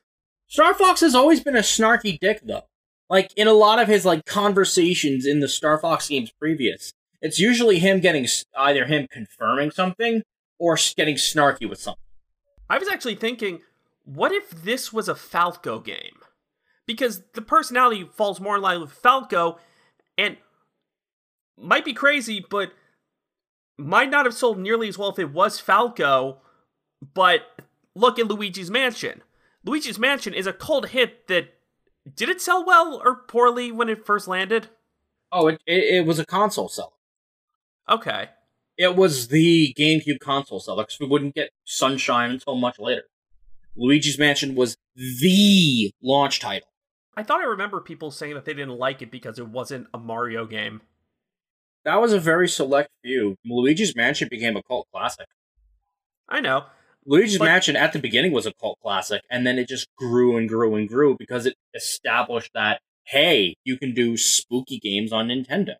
Star 0.48 0.74
Fox 0.74 1.00
has 1.00 1.14
always 1.14 1.40
been 1.40 1.54
a 1.54 1.60
snarky 1.60 2.18
dick, 2.18 2.40
though. 2.42 2.64
Like 3.08 3.32
in 3.36 3.46
a 3.46 3.52
lot 3.52 3.80
of 3.80 3.86
his 3.86 4.04
like 4.04 4.24
conversations 4.24 5.26
in 5.26 5.38
the 5.38 5.48
Star 5.48 5.78
Fox 5.78 6.08
games 6.08 6.32
previous, 6.40 6.92
it's 7.22 7.38
usually 7.38 7.78
him 7.78 8.00
getting 8.00 8.26
either 8.56 8.86
him 8.86 9.06
confirming 9.08 9.70
something 9.70 10.22
or 10.58 10.76
getting 10.96 11.14
snarky 11.14 11.70
with 11.70 11.78
something. 11.78 12.03
I 12.68 12.78
was 12.78 12.88
actually 12.88 13.16
thinking, 13.16 13.60
what 14.04 14.32
if 14.32 14.50
this 14.50 14.92
was 14.92 15.08
a 15.08 15.14
Falco 15.14 15.78
game? 15.78 16.18
Because 16.86 17.22
the 17.34 17.42
personality 17.42 18.08
falls 18.12 18.40
more 18.40 18.56
in 18.56 18.62
line 18.62 18.80
with 18.80 18.92
Falco, 18.92 19.58
and 20.18 20.36
might 21.58 21.84
be 21.84 21.92
crazy, 21.92 22.44
but 22.48 22.72
might 23.76 24.10
not 24.10 24.26
have 24.26 24.34
sold 24.34 24.58
nearly 24.58 24.88
as 24.88 24.98
well 24.98 25.08
if 25.08 25.18
it 25.18 25.32
was 25.32 25.58
Falco. 25.58 26.38
But 27.14 27.42
look 27.94 28.18
at 28.18 28.28
Luigi's 28.28 28.70
Mansion. 28.70 29.22
Luigi's 29.64 29.98
Mansion 29.98 30.34
is 30.34 30.46
a 30.46 30.52
cult 30.52 30.90
hit 30.90 31.26
that 31.28 31.54
did 32.14 32.28
it 32.28 32.40
sell 32.40 32.64
well 32.64 33.00
or 33.02 33.16
poorly 33.16 33.72
when 33.72 33.88
it 33.88 34.04
first 34.04 34.28
landed? 34.28 34.68
Oh, 35.32 35.48
it 35.48 35.60
it, 35.66 35.96
it 35.96 36.06
was 36.06 36.18
a 36.18 36.26
console 36.26 36.68
seller. 36.68 36.90
Okay. 37.88 38.30
It 38.76 38.96
was 38.96 39.28
the 39.28 39.74
GameCube 39.78 40.18
console 40.20 40.60
seller 40.60 40.82
because 40.82 40.98
we 40.98 41.06
wouldn't 41.06 41.34
get 41.34 41.50
Sunshine 41.64 42.30
until 42.32 42.56
much 42.56 42.78
later. 42.78 43.04
Luigi's 43.76 44.18
Mansion 44.18 44.54
was 44.54 44.76
the 44.96 45.92
launch 46.02 46.40
title. 46.40 46.68
I 47.16 47.22
thought 47.22 47.40
I 47.40 47.44
remember 47.44 47.80
people 47.80 48.10
saying 48.10 48.34
that 48.34 48.44
they 48.44 48.54
didn't 48.54 48.78
like 48.78 49.02
it 49.02 49.10
because 49.10 49.38
it 49.38 49.48
wasn't 49.48 49.86
a 49.94 49.98
Mario 49.98 50.46
game. 50.46 50.80
That 51.84 52.00
was 52.00 52.12
a 52.12 52.18
very 52.18 52.48
select 52.48 52.88
few. 53.04 53.36
Luigi's 53.44 53.94
Mansion 53.94 54.28
became 54.30 54.56
a 54.56 54.62
cult 54.62 54.88
classic. 54.92 55.26
I 56.28 56.40
know. 56.40 56.64
Luigi's 57.06 57.38
But- 57.38 57.44
Mansion 57.44 57.76
at 57.76 57.92
the 57.92 57.98
beginning 57.98 58.32
was 58.32 58.46
a 58.46 58.52
cult 58.54 58.78
classic, 58.80 59.22
and 59.30 59.46
then 59.46 59.58
it 59.58 59.68
just 59.68 59.86
grew 59.96 60.36
and 60.36 60.48
grew 60.48 60.74
and 60.74 60.88
grew 60.88 61.16
because 61.18 61.46
it 61.46 61.54
established 61.74 62.52
that 62.54 62.80
hey, 63.06 63.54
you 63.64 63.76
can 63.76 63.92
do 63.92 64.16
spooky 64.16 64.78
games 64.78 65.12
on 65.12 65.28
Nintendo. 65.28 65.74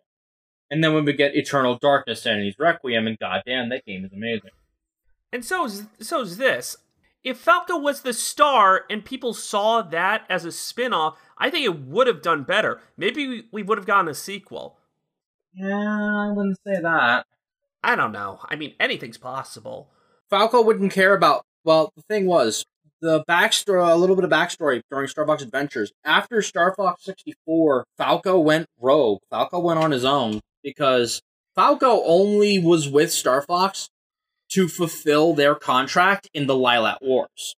And 0.70 0.83
then 0.83 0.94
when 0.94 1.05
we 1.05 1.12
get 1.12 1.37
Eternal 1.37 1.79
Darkness 1.79 2.24
and 2.27 2.35
Sanity's 2.35 2.59
Requiem, 2.59 3.07
and 3.07 3.18
goddamn, 3.18 3.68
that 3.68 3.85
game 3.85 4.05
is 4.05 4.12
amazing. 4.12 4.50
And 5.33 5.44
so 5.44 5.66
is 5.66 5.85
so 6.00 6.20
is 6.20 6.37
this. 6.37 6.77
If 7.22 7.38
Falco 7.38 7.79
was 7.79 8.03
the 8.03 8.12
star 8.12 8.85
and 8.90 9.05
people 9.05 9.33
saw 9.33 9.81
that 9.83 10.27
as 10.29 10.44
a 10.44 10.53
spin-off, 10.53 11.16
I 11.38 11.48
think 11.48 11.64
it 11.64 11.81
would 11.81 12.07
have 12.07 12.20
done 12.20 12.44
better. 12.44 12.81
Maybe 12.98 13.27
we, 13.27 13.44
we 13.50 13.62
would 13.62 13.79
have 13.79 13.87
gotten 13.87 14.09
a 14.09 14.14
sequel. 14.14 14.79
Yeah, 15.55 16.29
I 16.29 16.33
wouldn't 16.33 16.59
say 16.66 16.81
that. 16.83 17.27
I 17.83 17.96
don't 17.96 18.12
know. 18.12 18.40
I 18.48 18.57
mean, 18.57 18.74
anything's 18.79 19.16
possible. 19.18 19.90
Falco 20.29 20.61
wouldn't 20.62 20.92
care 20.92 21.14
about. 21.14 21.46
Well, 21.64 21.92
the 21.96 22.03
thing 22.03 22.27
was, 22.27 22.66
the 23.05 23.23
backstory, 23.29 23.93
a 23.93 23.97
little 23.97 24.17
bit 24.17 24.25
of 24.25 24.31
backstory 24.31 24.81
during 24.90 25.07
Star 25.09 25.27
Fox 25.27 25.43
Adventures. 25.43 25.93
After 26.05 26.40
Star 26.40 26.75
Fox 26.75 27.05
64, 27.05 27.85
Falco 27.99 28.40
went 28.40 28.67
rogue. 28.81 29.21
Falco 29.29 29.61
went 29.61 29.79
on 29.79 29.90
his 29.90 30.07
own 30.07 30.40
because 30.62 31.21
Falco 31.55 32.03
only 32.05 32.59
was 32.59 32.88
with 32.88 33.12
Star 33.12 33.43
Fox 33.43 33.90
to 34.53 34.69
fulfill 34.69 35.35
their 35.35 35.55
contract 35.55 36.31
in 36.33 36.47
the 36.47 36.55
Lylat 36.55 37.03
Wars. 37.03 37.55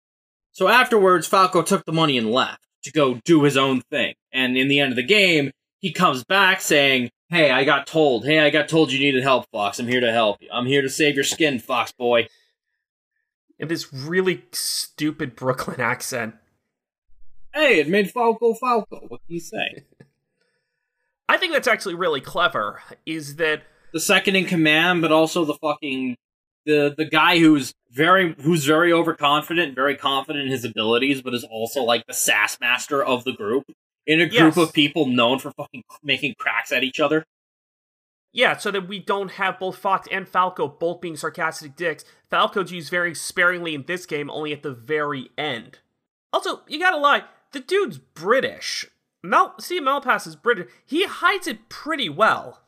So 0.51 0.67
afterwards, 0.67 1.27
Falco 1.27 1.61
took 1.61 1.85
the 1.85 1.91
money 1.91 2.17
and 2.17 2.31
left 2.31 2.65
to 2.83 2.91
go 2.91 3.19
do 3.23 3.43
his 3.43 3.55
own 3.55 3.81
thing. 3.91 4.15
And 4.33 4.57
in 4.57 4.67
the 4.67 4.79
end 4.79 4.93
of 4.93 4.95
the 4.95 5.03
game, 5.03 5.51
he 5.79 5.91
comes 5.91 6.23
back 6.23 6.59
saying, 6.59 7.11
Hey, 7.29 7.51
I 7.51 7.65
got 7.65 7.85
told. 7.85 8.25
Hey, 8.25 8.39
I 8.39 8.49
got 8.49 8.67
told 8.67 8.91
you 8.91 8.99
needed 8.99 9.21
help, 9.21 9.45
Fox. 9.51 9.77
I'm 9.77 9.87
here 9.87 9.99
to 9.99 10.11
help 10.11 10.37
you. 10.41 10.49
I'm 10.51 10.65
here 10.65 10.81
to 10.81 10.89
save 10.89 11.13
your 11.13 11.23
skin, 11.23 11.59
Fox 11.59 11.91
boy. 11.91 12.27
In 13.59 13.67
this 13.67 13.93
really 13.93 14.43
stupid 14.51 15.35
Brooklyn 15.35 15.79
accent. 15.79 16.35
Hey, 17.53 17.79
it 17.79 17.87
made 17.87 18.11
Falco 18.11 18.53
Falco. 18.53 18.99
What 19.07 19.21
do 19.27 19.33
you 19.33 19.39
say? 19.39 19.85
I 21.29 21.37
think 21.37 21.53
that's 21.53 21.67
actually 21.67 21.95
really 21.95 22.21
clever. 22.21 22.81
Is 23.05 23.37
that 23.37 23.63
the 23.93 23.99
second 23.99 24.35
in 24.35 24.45
command, 24.45 25.01
but 25.01 25.11
also 25.11 25.45
the 25.45 25.55
fucking 25.55 26.17
the 26.65 26.93
the 26.95 27.05
guy 27.05 27.39
who's 27.39 27.73
very 27.91 28.33
who's 28.41 28.65
very 28.65 28.91
overconfident, 28.91 29.73
very 29.73 29.95
confident 29.95 30.45
in 30.45 30.51
his 30.51 30.65
abilities, 30.65 31.21
but 31.21 31.33
is 31.33 31.43
also 31.45 31.81
like 31.83 32.05
the 32.07 32.13
sass 32.13 32.59
master 32.59 33.03
of 33.03 33.23
the 33.23 33.33
group 33.33 33.65
in 34.05 34.21
a 34.21 34.25
group 34.27 34.55
Yes. 34.55 34.57
of 34.57 34.73
people 34.73 35.07
known 35.07 35.39
for 35.39 35.51
fucking 35.51 35.83
making 36.03 36.35
cracks 36.37 36.71
at 36.71 36.83
each 36.83 36.99
other. 36.99 37.25
Yeah, 38.35 38.57
so 38.57 38.69
that 38.71 38.89
we 38.89 38.99
don't 38.99 39.31
have 39.31 39.59
both 39.59 39.77
Fox 39.77 40.09
and 40.11 40.27
Falco 40.27 40.67
both 40.67 40.99
being 40.99 41.15
sarcastic 41.15 41.77
dicks. 41.77 42.03
Falco's 42.29 42.69
used 42.69 42.89
very 42.89 43.15
sparingly 43.15 43.73
in 43.73 43.85
this 43.87 44.05
game, 44.05 44.29
only 44.29 44.51
at 44.51 44.61
the 44.61 44.73
very 44.73 45.29
end. 45.37 45.79
Also, 46.33 46.63
you 46.67 46.77
gotta 46.77 46.97
lie, 46.97 47.23
the 47.53 47.61
dude's 47.61 47.97
British. 47.97 48.87
Mel, 49.23 49.55
see, 49.61 49.79
Malpass 49.79 50.27
is 50.27 50.35
British. 50.35 50.69
He 50.85 51.05
hides 51.05 51.47
it 51.47 51.69
pretty 51.69 52.09
well. 52.09 52.59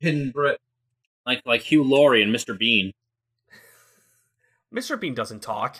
Hidden 0.00 0.32
Brit, 0.32 0.60
like 1.24 1.40
like 1.46 1.60
Hugh 1.60 1.84
Laurie 1.84 2.24
and 2.24 2.34
Mr. 2.34 2.58
Bean. 2.58 2.90
Mr. 4.74 4.98
Bean 4.98 5.14
doesn't 5.14 5.40
talk. 5.40 5.78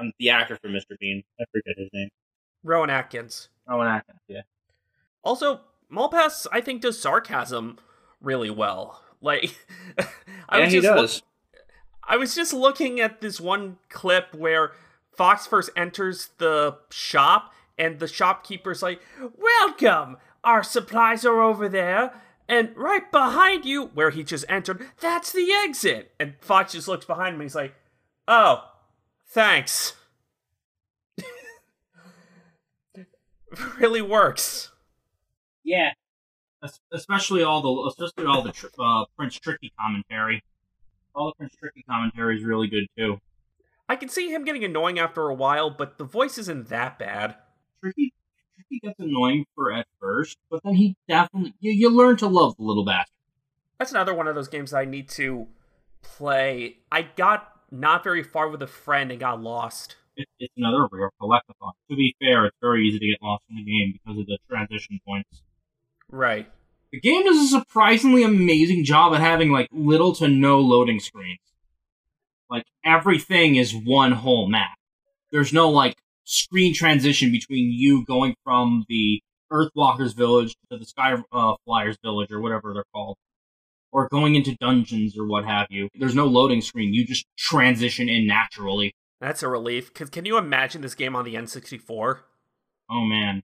I'm 0.00 0.10
the 0.18 0.30
actor 0.30 0.58
for 0.60 0.68
Mr. 0.68 0.98
Bean. 0.98 1.22
I 1.40 1.44
forget 1.52 1.78
his 1.78 1.88
name. 1.92 2.08
Rowan 2.64 2.90
Atkins. 2.90 3.50
Rowan 3.68 3.86
Atkins. 3.86 4.18
Yeah. 4.26 4.42
Also, 5.22 5.60
Malpass, 5.92 6.48
I 6.50 6.60
think, 6.60 6.82
does 6.82 6.98
sarcasm 6.98 7.78
really 8.20 8.50
well. 8.50 9.02
Like, 9.22 9.54
I 10.48 10.60
yeah, 10.60 10.64
was 10.64 10.72
he 10.72 10.80
just 10.80 10.94
loo- 10.94 11.00
does. 11.02 11.22
I 12.08 12.16
was 12.16 12.34
just 12.34 12.54
looking 12.54 13.00
at 13.00 13.20
this 13.20 13.38
one 13.38 13.76
clip 13.90 14.34
where 14.34 14.72
Fox 15.14 15.46
first 15.46 15.68
enters 15.76 16.30
the 16.38 16.78
shop 16.90 17.52
and 17.76 17.98
the 17.98 18.08
shopkeeper's 18.08 18.80
like, 18.82 19.02
Welcome! 19.36 20.16
Our 20.42 20.62
supplies 20.62 21.26
are 21.26 21.42
over 21.42 21.68
there. 21.68 22.14
And 22.48 22.74
right 22.76 23.12
behind 23.12 23.66
you, 23.66 23.88
where 23.92 24.08
he 24.08 24.24
just 24.24 24.46
entered, 24.48 24.86
that's 25.00 25.32
the 25.32 25.52
exit. 25.52 26.12
And 26.18 26.32
Fox 26.40 26.72
just 26.72 26.88
looks 26.88 27.04
behind 27.04 27.34
him 27.34 27.42
and 27.42 27.44
he's 27.50 27.54
like, 27.54 27.74
Oh, 28.26 28.64
thanks. 29.28 29.96
really 33.78 34.02
works. 34.02 34.70
Yeah. 35.62 35.90
Es- 36.62 36.80
Especially 36.92 37.42
all 37.42 37.62
the 37.62 37.88
especially 37.88 38.26
all 38.26 38.42
the 38.42 38.52
uh, 38.78 39.04
Prince 39.16 39.38
Tricky 39.38 39.72
commentary. 39.78 40.42
All 41.14 41.28
the 41.28 41.34
Prince 41.34 41.54
Tricky 41.56 41.82
commentary 41.88 42.38
is 42.38 42.44
really 42.44 42.68
good 42.68 42.86
too. 42.96 43.20
I 43.88 43.96
can 43.96 44.08
see 44.08 44.32
him 44.32 44.44
getting 44.44 44.64
annoying 44.64 44.98
after 44.98 45.28
a 45.28 45.34
while, 45.34 45.70
but 45.70 45.98
the 45.98 46.04
voice 46.04 46.38
isn't 46.38 46.68
that 46.68 46.98
bad. 46.98 47.34
Tricky 47.82 48.12
Tricky 48.56 48.80
gets 48.80 49.00
annoying 49.00 49.46
for 49.54 49.72
at 49.72 49.86
first, 50.00 50.38
but 50.50 50.62
then 50.62 50.74
he 50.74 50.96
definitely 51.08 51.54
you, 51.60 51.72
you 51.72 51.90
learn 51.90 52.16
to 52.18 52.26
love 52.26 52.56
the 52.56 52.62
little 52.62 52.84
bastard. 52.84 53.14
That's 53.78 53.92
another 53.92 54.14
one 54.14 54.28
of 54.28 54.34
those 54.34 54.48
games 54.48 54.72
that 54.72 54.78
I 54.78 54.84
need 54.84 55.08
to 55.10 55.48
play. 56.02 56.76
I 56.92 57.02
got 57.02 57.50
not 57.70 58.04
very 58.04 58.22
far 58.22 58.48
with 58.48 58.62
a 58.62 58.66
friend 58.66 59.10
and 59.10 59.18
got 59.18 59.40
lost. 59.40 59.96
It, 60.16 60.28
it's 60.38 60.52
another 60.56 60.86
rare 60.92 61.10
collectathon. 61.20 61.72
To 61.90 61.96
be 61.96 62.14
fair, 62.20 62.46
it's 62.46 62.56
very 62.60 62.86
easy 62.86 62.98
to 62.98 63.06
get 63.06 63.22
lost 63.22 63.44
in 63.48 63.56
the 63.56 63.64
game 63.64 63.92
because 63.92 64.20
of 64.20 64.26
the 64.26 64.38
transition 64.48 65.00
points. 65.06 65.42
Right. 66.10 66.50
The 66.92 67.00
game 67.00 67.24
does 67.24 67.38
a 67.38 67.58
surprisingly 67.58 68.24
amazing 68.24 68.84
job 68.84 69.14
at 69.14 69.20
having 69.20 69.52
like 69.52 69.68
little 69.70 70.14
to 70.16 70.28
no 70.28 70.58
loading 70.58 70.98
screens. 70.98 71.38
Like 72.50 72.64
everything 72.84 73.54
is 73.56 73.74
one 73.74 74.12
whole 74.12 74.48
map. 74.48 74.76
There's 75.30 75.52
no 75.52 75.70
like 75.70 75.96
screen 76.24 76.74
transition 76.74 77.30
between 77.30 77.70
you 77.72 78.04
going 78.04 78.34
from 78.44 78.84
the 78.88 79.22
Earthwalkers 79.52 80.14
village 80.14 80.56
to 80.70 80.78
the 80.78 80.84
Sky 80.84 81.16
uh, 81.32 81.54
Flyers 81.64 81.96
village 82.02 82.30
or 82.32 82.40
whatever 82.40 82.72
they're 82.72 82.84
called, 82.94 83.16
or 83.92 84.08
going 84.08 84.34
into 84.34 84.56
dungeons 84.56 85.18
or 85.18 85.26
what 85.26 85.44
have 85.44 85.66
you. 85.70 85.88
There's 85.94 86.14
no 86.14 86.26
loading 86.26 86.60
screen. 86.60 86.94
You 86.94 87.04
just 87.04 87.26
transition 87.36 88.08
in 88.08 88.26
naturally. 88.26 88.94
That's 89.20 89.42
a 89.42 89.48
relief. 89.48 89.92
Cause 89.92 90.10
can 90.10 90.24
you 90.24 90.38
imagine 90.38 90.82
this 90.82 90.94
game 90.94 91.14
on 91.14 91.24
the 91.24 91.34
N64? 91.34 92.20
Oh 92.90 93.04
man, 93.04 93.42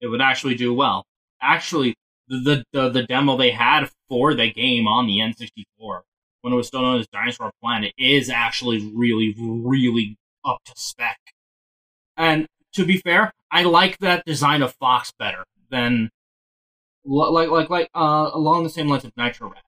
it 0.00 0.08
would 0.08 0.20
actually 0.20 0.54
do 0.54 0.74
well. 0.74 1.04
Actually, 1.42 1.94
the 2.28 2.64
the 2.72 2.88
the 2.88 3.02
demo 3.02 3.36
they 3.36 3.50
had 3.50 3.90
for 4.08 4.34
the 4.34 4.50
game 4.50 4.86
on 4.86 5.06
the 5.06 5.18
N64 5.18 6.00
when 6.40 6.52
it 6.52 6.56
was 6.56 6.68
still 6.68 6.82
known 6.82 7.00
as 7.00 7.06
Dinosaur 7.08 7.52
Planet 7.60 7.92
is 7.98 8.30
actually 8.30 8.92
really 8.94 9.34
really 9.38 10.16
up 10.44 10.58
to 10.64 10.72
spec. 10.76 11.18
And 12.16 12.46
to 12.74 12.84
be 12.84 12.98
fair, 12.98 13.32
I 13.50 13.64
like 13.64 13.98
that 13.98 14.24
design 14.24 14.62
of 14.62 14.74
Fox 14.74 15.12
better 15.18 15.44
than 15.70 16.10
like 17.04 17.48
like 17.48 17.70
like 17.70 17.90
uh 17.94 18.30
along 18.32 18.64
the 18.64 18.70
same 18.70 18.88
lines 18.88 19.04
of 19.04 19.12
Nitro 19.16 19.50
Rat. 19.50 19.64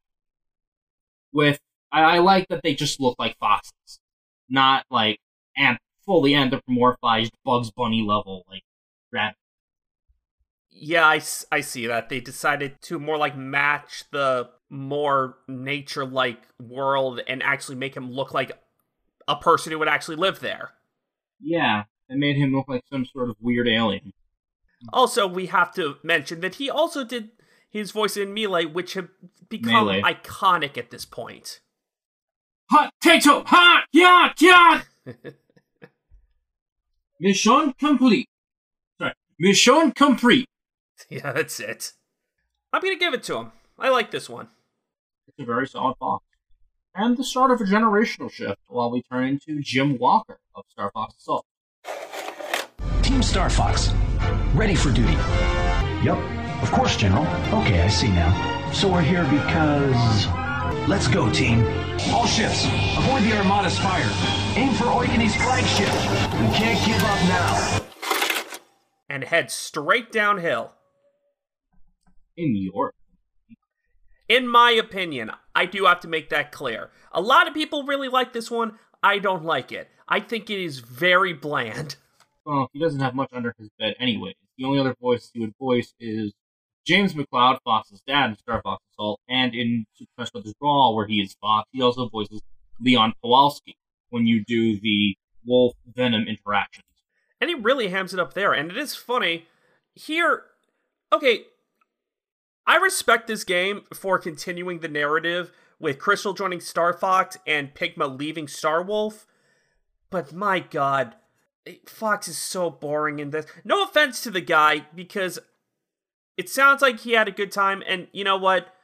With 1.33 1.59
I, 1.91 2.17
I 2.17 2.19
like 2.19 2.49
that 2.49 2.63
they 2.63 2.75
just 2.75 3.01
look 3.01 3.17
like 3.19 3.37
foxes, 3.39 4.01
not 4.49 4.85
like 4.91 5.19
and 5.57 5.79
fully 6.07 6.33
anthropomorphized 6.33 7.31
Bugs 7.45 7.71
Bunny 7.71 8.03
level 8.03 8.45
like 8.49 8.63
rabbit. 9.13 9.37
Yeah, 10.77 11.07
I, 11.07 11.23
I 11.53 11.61
see 11.61 11.87
that. 11.87 12.09
They 12.09 12.21
decided 12.21 12.83
to 12.83 12.99
more 12.99 13.17
like 13.17 13.37
match 13.37 14.05
the 14.11 14.51
more 14.69 15.37
nature 15.47 16.05
like 16.05 16.43
world 16.61 17.21
and 17.29 17.43
actually 17.45 17.77
make 17.77 17.97
him 17.97 18.11
look 18.11 18.35
like 18.35 18.51
a 19.29 19.37
person 19.37 19.71
who 19.73 19.79
would 19.79 19.89
actually 19.89 20.17
live 20.17 20.41
there. 20.41 20.73
Yeah, 21.41 21.85
it 22.09 22.19
made 22.19 22.37
him 22.37 22.53
look 22.53 22.67
like 22.69 22.83
some 22.91 23.07
sort 23.07 23.31
of 23.31 23.37
weird 23.41 23.69
alien. 23.69 24.13
Also, 24.93 25.27
we 25.29 25.47
have 25.47 25.73
to 25.75 25.97
mention 26.03 26.41
that 26.41 26.57
he 26.57 26.69
also 26.69 27.05
did 27.05 27.31
his 27.71 27.93
voice 27.93 28.17
in 28.17 28.35
Melee, 28.35 28.67
which 28.67 28.95
have 28.95 29.09
become 29.49 29.87
Melee. 29.87 30.03
iconic 30.03 30.77
at 30.77 30.91
this 30.91 31.05
point. 31.05 31.61
Hot 32.71 32.93
potato! 33.01 33.45
Hot! 33.47 33.85
Yeah! 33.93 34.33
Yeah! 34.41 34.83
Mission 37.21 37.73
complete. 37.79 38.29
Sorry. 38.99 39.13
Mission 39.39 39.93
complete. 39.93 40.49
yeah, 41.09 41.33
that's 41.33 41.61
it. 41.61 41.93
I'm 42.73 42.83
gonna 42.83 42.97
give 42.97 43.15
it 43.15 43.23
to 43.25 43.37
him. 43.39 43.53
I 43.79 43.89
like 43.89 44.11
this 44.11 44.29
one. 44.29 44.49
It's 45.29 45.39
a 45.39 45.45
very 45.45 45.67
solid 45.67 45.99
box. 45.99 46.25
And 46.95 47.17
the 47.17 47.25
start 47.25 47.51
of 47.51 47.61
a 47.61 47.65
generational 47.65 48.31
shift 48.31 48.61
while 48.69 48.91
we 48.91 49.03
turn 49.03 49.25
into 49.25 49.61
Jim 49.61 49.99
Walker 49.99 50.39
of 50.55 50.65
Star 50.69 50.91
Fox 50.93 51.15
Assault. 51.17 51.45
Team 53.03 53.23
Star 53.23 53.51
Fox, 53.51 53.91
ready 54.55 54.75
for 54.75 54.91
duty. 54.91 55.13
Yep, 56.05 56.19
of 56.63 56.71
course, 56.71 56.97
General. 56.97 57.27
Okay, 57.63 57.83
I 57.83 57.89
see 57.89 58.09
now. 58.09 58.71
So 58.73 58.93
we're 58.93 59.03
here 59.03 59.25
because. 59.25 60.27
Let's 60.87 61.09
go, 61.09 61.31
team. 61.33 61.65
All 62.13 62.27
ships, 62.27 62.67
avoid 62.99 63.23
the 63.23 63.35
Armada's 63.39 63.79
fire. 63.79 64.05
Aim 64.57 64.75
for 64.75 64.85
Oikonny's 64.85 65.35
flagship. 65.35 65.89
We 66.39 66.55
can't 66.55 66.85
give 66.85 67.03
up 67.03 67.19
now. 67.25 67.81
And 69.09 69.25
head 69.25 69.51
straight 69.51 70.13
downhill. 70.13 70.73
In 72.37 72.57
your. 72.57 72.93
In 74.29 74.49
my 74.49 74.71
opinion, 74.71 75.31
I 75.55 75.67
do 75.67 75.85
have 75.85 76.01
to 76.01 76.09
make 76.09 76.31
that 76.31 76.51
clear. 76.51 76.91
A 77.13 77.21
lot 77.21 77.47
of 77.47 77.55
people 77.55 77.85
really 77.85 78.09
like 78.09 78.33
this 78.33 78.51
one. 78.51 78.79
I 79.03 79.19
don't 79.19 79.45
like 79.45 79.71
it. 79.71 79.89
I 80.09 80.21
think 80.21 80.49
it 80.51 80.59
is 80.59 80.79
very 80.81 81.33
bland. 81.33 81.97
Well, 82.47 82.69
he 82.73 82.79
doesn't 82.79 83.01
have 83.01 83.15
much 83.15 83.31
under 83.33 83.55
his 83.59 83.69
bed 83.79 83.95
anyway. 83.99 84.35
The 84.59 84.65
only 84.65 84.79
other 84.79 84.95
voice 85.01 85.31
he 85.33 85.41
would 85.41 85.55
voice 85.59 85.95
is 86.01 86.33
James 86.87 87.15
McCloud, 87.15 87.59
Fox's 87.65 88.03
dad 88.07 88.31
in 88.31 88.37
Star 88.37 88.61
Fox 88.63 88.83
Assault, 88.93 89.21
and 89.29 89.55
in 89.55 89.87
Super 89.95 90.11
Smash 90.17 90.31
Bros. 90.31 90.55
Brawl, 90.61 90.97
where 90.97 91.07
he 91.07 91.21
is 91.21 91.35
Fox, 91.41 91.69
he 91.73 91.83
also 91.83 92.09
voices 92.09 92.41
Leon 92.81 93.15
Powalski 93.23 93.77
when 94.11 94.27
you 94.27 94.45
do 94.45 94.79
the 94.81 95.17
Wolf 95.47 95.75
Venom 95.95 96.27
interactions. 96.29 96.85
And 97.41 97.51
he 97.51 97.55
really 97.55 97.89
hams 97.89 98.15
it 98.15 98.21
up 98.21 98.35
there. 98.35 98.53
And 98.53 98.71
it 98.71 98.77
is 98.77 98.95
funny. 98.95 99.47
Here, 99.95 100.45
okay, 101.13 101.45
I 102.67 102.77
respect 102.77 103.27
this 103.27 103.45
game 103.45 103.83
for 103.95 104.19
continuing 104.19 104.81
the 104.81 104.89
narrative 104.89 105.53
with 105.79 105.99
Crystal 105.99 106.33
joining 106.33 106.61
Star 106.61 106.93
Fox 106.93 107.37
and 107.47 107.75
Pigma 107.75 108.07
leaving 108.07 108.49
Star 108.49 108.83
Wolf. 108.83 109.27
But 110.11 110.33
my 110.33 110.61
god, 110.61 111.15
Fox 111.87 112.29
is 112.29 112.39
so 112.39 112.71
boring 112.71 113.19
in 113.19 113.31
this. 113.31 113.47
No 113.65 113.83
offense 113.83 114.23
to 114.23 114.31
the 114.31 114.41
guy, 114.41 114.87
because 114.95 115.39
it 116.37 116.49
sounds 116.49 116.83
like 116.83 117.01
he 117.01 117.13
had 117.13 117.29
a 117.29 117.33
good 117.33 117.53
time, 117.53 117.83
and 117.87 118.09
you 118.13 118.25
know 118.25 118.37
what? 118.37 118.75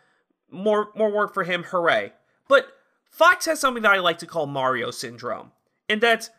More 0.51 0.91
more 0.97 1.11
work 1.11 1.33
for 1.33 1.45
him, 1.45 1.65
hooray. 1.65 2.13
But 2.49 2.67
Fox 3.11 3.47
has 3.47 3.61
something 3.61 3.83
that 3.83 3.93
I 3.93 3.99
like 3.99 4.19
to 4.19 4.27
call 4.27 4.47
Mario 4.47 4.91
syndrome. 4.91 5.53
And 5.89 6.01
that's 6.01 6.31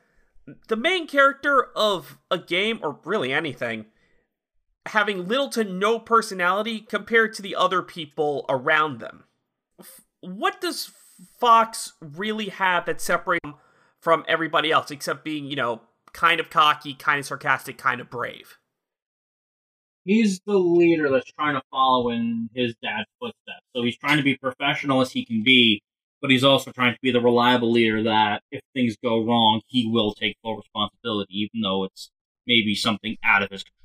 the 0.67 0.75
main 0.75 1.08
character 1.08 1.69
of 1.75 2.17
a 2.30 2.38
game, 2.38 2.80
or 2.82 2.99
really 3.06 3.32
anything, 3.32 3.86
having 4.88 5.28
little 5.28 5.50
to 5.50 5.63
no 5.63 6.00
personality 6.00 6.80
compared 6.80 7.34
to 7.34 7.41
the 7.41 7.56
other 7.56 7.82
people 7.82 8.46
around 8.50 9.00
them. 9.00 9.26
What 10.22 10.62
does 10.62 10.91
Fox 11.39 11.94
really 12.00 12.50
have 12.50 12.86
that 12.86 13.02
separates 13.02 13.41
him 13.44 13.56
from 14.00 14.26
everybody 14.28 14.72
else, 14.72 14.91
except 14.91 15.24
being, 15.24 15.46
you 15.46 15.56
know, 15.56 15.82
kind 16.13 16.39
of 16.39 16.50
cocky, 16.50 16.94
kind 16.94 17.20
of 17.20 17.26
sarcastic, 17.26 17.78
kind 17.78 18.02
of 18.02 18.10
brave. 18.10 18.58
He's 20.04 20.41
the 20.48 20.58
leader 20.58 21.10
that's 21.10 21.32
trying 21.32 21.56
to 21.56 21.62
follow 21.70 22.10
in 22.10 22.50
his 22.56 22.74
dad's 22.82 23.08
footsteps. 23.20 23.65
So 23.76 23.84
he's 23.84 23.98
trying 23.98 24.17
to 24.17 24.24
be 24.24 24.36
professional 24.36 25.02
as 25.02 25.12
he 25.12 25.26
can 25.26 25.44
be, 25.44 25.84
but 26.22 26.32
he's 26.32 26.44
also 26.44 26.72
trying 26.72 26.94
to 26.94 27.00
be 27.04 27.12
the 27.12 27.22
reliable 27.22 27.72
leader 27.72 28.04
that 28.04 28.41
if 28.52 28.62
things 28.74 28.96
go 29.04 29.24
wrong, 29.24 29.62
he 29.67 29.88
will 29.88 30.13
take 30.13 30.38
full 30.41 30.58
responsibility, 30.58 31.34
even 31.41 31.62
though 31.62 31.84
it's 31.84 32.10
maybe 32.48 32.74
something 32.74 33.17
out 33.24 33.44
of 33.44 33.52
his 33.52 33.63
control. 33.63 33.81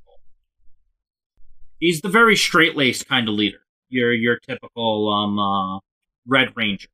He's 1.78 2.00
the 2.00 2.08
very 2.08 2.36
straight 2.36 2.76
laced 2.76 3.06
kind 3.06 3.28
of 3.28 3.34
leader. 3.34 3.58
Your 3.88 4.12
your 4.12 4.38
typical 4.38 5.12
um 5.12 5.38
uh, 5.38 5.78
Red 6.26 6.52
Ranger 6.56 6.88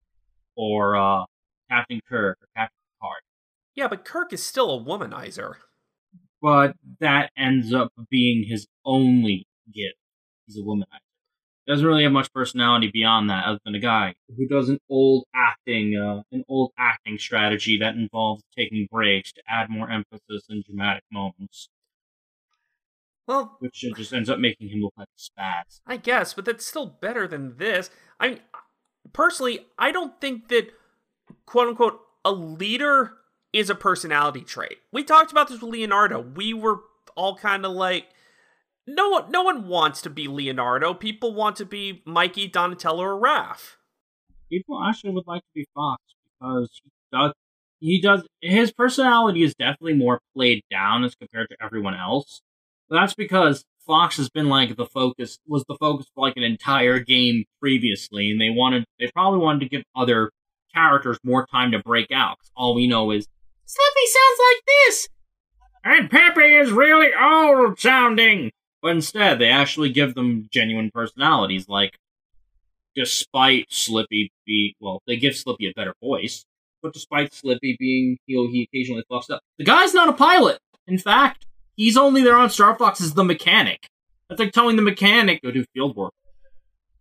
or 0.56 0.96
uh, 0.96 1.24
Captain 1.70 2.00
Kirk 2.08 2.38
or 2.42 2.48
Captain 2.56 2.76
Picard. 3.00 3.22
Yeah, 3.74 3.88
but 3.88 4.04
Kirk 4.04 4.32
is 4.32 4.42
still 4.42 4.70
a 4.74 4.84
womanizer. 4.84 5.54
But 6.40 6.74
that 7.00 7.30
ends 7.36 7.72
up 7.72 7.92
being 8.10 8.44
his 8.48 8.66
only 8.84 9.46
gift. 9.72 9.96
He's 10.46 10.58
a 10.58 10.60
womanizer. 10.60 10.86
Doesn't 11.66 11.86
really 11.86 12.02
have 12.02 12.12
much 12.12 12.32
personality 12.32 12.90
beyond 12.92 13.30
that, 13.30 13.44
other 13.46 13.60
than 13.64 13.76
a 13.76 13.80
guy 13.80 14.14
who 14.36 14.48
does 14.48 14.68
an 14.68 14.80
old 14.90 15.24
acting, 15.32 15.96
uh, 15.96 16.22
an 16.32 16.44
old 16.48 16.72
acting 16.76 17.18
strategy 17.18 17.78
that 17.78 17.94
involves 17.94 18.42
taking 18.56 18.88
breaks 18.90 19.32
to 19.34 19.42
add 19.48 19.70
more 19.70 19.88
emphasis 19.88 20.44
in 20.50 20.64
dramatic 20.66 21.04
moments. 21.12 21.68
Well, 23.26 23.56
which 23.60 23.84
just 23.96 24.12
ends 24.12 24.28
up 24.28 24.38
making 24.38 24.68
him 24.68 24.82
look 24.82 24.94
like 24.96 25.08
a 25.08 25.20
spaz. 25.20 25.80
I 25.86 25.96
guess, 25.96 26.34
but 26.34 26.44
that's 26.44 26.66
still 26.66 26.86
better 26.86 27.28
than 27.28 27.56
this. 27.56 27.90
I 28.18 28.28
mean, 28.28 28.40
personally, 29.12 29.66
I 29.78 29.92
don't 29.92 30.20
think 30.20 30.48
that 30.48 30.72
quote 31.46 31.68
unquote 31.68 32.00
a 32.24 32.32
leader 32.32 33.12
is 33.52 33.70
a 33.70 33.74
personality 33.74 34.42
trait. 34.42 34.78
We 34.92 35.04
talked 35.04 35.30
about 35.30 35.48
this 35.48 35.60
with 35.60 35.70
Leonardo. 35.70 36.20
We 36.20 36.54
were 36.54 36.80
all 37.14 37.36
kind 37.36 37.64
of 37.64 37.72
like 37.72 38.08
no 38.86 39.10
one 39.10 39.30
no 39.30 39.42
one 39.42 39.68
wants 39.68 40.02
to 40.02 40.10
be 40.10 40.26
Leonardo. 40.26 40.94
People 40.94 41.34
want 41.34 41.56
to 41.56 41.64
be 41.64 42.02
Mikey, 42.04 42.48
Donatello, 42.48 43.02
or 43.04 43.20
Raph. 43.20 43.76
People 44.50 44.82
actually 44.84 45.12
would 45.12 45.26
like 45.26 45.42
to 45.42 45.48
be 45.54 45.66
Fox 45.74 46.02
because 46.40 46.80
he 46.82 46.90
does 47.12 47.32
he 47.80 48.00
does 48.00 48.26
his 48.40 48.72
personality 48.72 49.42
is 49.42 49.54
definitely 49.54 49.94
more 49.94 50.20
played 50.34 50.62
down 50.70 51.04
as 51.04 51.14
compared 51.14 51.48
to 51.50 51.56
everyone 51.62 51.94
else. 51.94 52.42
That's 52.92 53.14
because 53.14 53.64
Fox 53.86 54.16
has 54.18 54.28
been 54.28 54.48
like 54.48 54.76
the 54.76 54.86
focus 54.86 55.38
was 55.46 55.64
the 55.68 55.76
focus 55.80 56.06
for 56.14 56.26
like 56.26 56.36
an 56.36 56.42
entire 56.42 57.00
game 57.00 57.44
previously, 57.60 58.30
and 58.30 58.40
they 58.40 58.50
wanted 58.50 58.84
they 58.98 59.10
probably 59.12 59.40
wanted 59.40 59.60
to 59.60 59.68
give 59.68 59.82
other 59.96 60.30
characters 60.74 61.18
more 61.24 61.46
time 61.46 61.72
to 61.72 61.78
break 61.80 62.10
out. 62.12 62.38
Cause 62.38 62.50
all 62.56 62.74
we 62.74 62.86
know 62.86 63.10
is 63.10 63.26
Slippy 63.64 64.06
sounds 64.06 64.38
like 64.50 64.62
this, 64.66 65.08
and 65.84 66.10
Peppy 66.10 66.54
is 66.56 66.70
really 66.70 67.08
old 67.18 67.78
sounding. 67.80 68.52
But 68.82 68.96
instead, 68.96 69.38
they 69.38 69.48
actually 69.48 69.90
give 69.90 70.14
them 70.14 70.48
genuine 70.52 70.90
personalities. 70.92 71.68
Like, 71.68 71.96
despite 72.96 73.66
Slippy 73.70 74.32
be 74.44 74.76
well, 74.80 75.02
they 75.06 75.16
give 75.16 75.36
Slippy 75.36 75.68
a 75.68 75.72
better 75.74 75.94
voice. 76.02 76.44
But 76.82 76.92
despite 76.92 77.32
Slippy 77.32 77.76
being, 77.78 78.18
know, 78.28 78.50
he 78.50 78.64
occasionally 78.64 79.04
fucks 79.10 79.30
up. 79.30 79.40
The 79.56 79.64
guy's 79.64 79.94
not 79.94 80.08
a 80.08 80.12
pilot. 80.12 80.58
In 80.88 80.98
fact, 80.98 81.46
he's 81.82 81.96
only 81.96 82.22
there 82.22 82.36
on 82.36 82.48
Star 82.48 82.76
Fox 82.76 83.00
as 83.00 83.14
the 83.14 83.24
mechanic. 83.24 83.88
That's 84.28 84.38
like 84.38 84.52
telling 84.52 84.76
the 84.76 84.82
mechanic 84.82 85.42
go 85.42 85.50
do 85.50 85.64
field 85.74 85.96
work. 85.96 86.14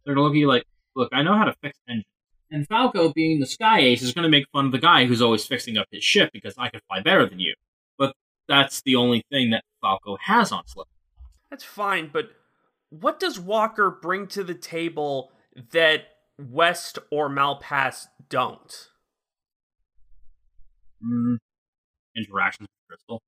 They're 0.03 0.15
gonna 0.15 0.25
look 0.25 0.33
at 0.33 0.39
you 0.39 0.47
like, 0.47 0.65
look, 0.95 1.09
I 1.13 1.21
know 1.21 1.35
how 1.35 1.45
to 1.45 1.53
fix 1.61 1.77
engines. 1.87 2.05
And 2.49 2.67
Falco, 2.67 3.13
being 3.13 3.39
the 3.39 3.45
Sky 3.45 3.79
Ace, 3.79 4.01
is 4.01 4.11
going 4.11 4.23
to 4.23 4.29
make 4.29 4.43
fun 4.51 4.65
of 4.65 4.73
the 4.73 4.77
guy 4.77 5.05
who's 5.05 5.21
always 5.21 5.45
fixing 5.45 5.77
up 5.77 5.87
his 5.89 6.03
ship 6.03 6.31
because 6.33 6.53
I 6.57 6.67
can 6.67 6.81
fly 6.85 6.99
better 6.99 7.25
than 7.25 7.39
you. 7.39 7.53
But 7.97 8.13
that's 8.49 8.81
the 8.81 8.97
only 8.97 9.23
thing 9.31 9.51
that 9.51 9.63
Falco 9.79 10.17
has 10.19 10.51
on 10.51 10.67
Slip. 10.67 10.87
That's 11.49 11.63
fine, 11.63 12.09
but 12.11 12.31
what 12.89 13.21
does 13.21 13.39
Walker 13.39 13.89
bring 13.89 14.27
to 14.27 14.43
the 14.43 14.53
table 14.53 15.31
that 15.71 16.01
West 16.37 16.99
or 17.09 17.29
Malpass 17.29 18.07
don't? 18.27 18.89
Mm, 21.01 21.37
interactions 22.17 22.67
with 22.67 22.87
Crystal. 22.89 23.21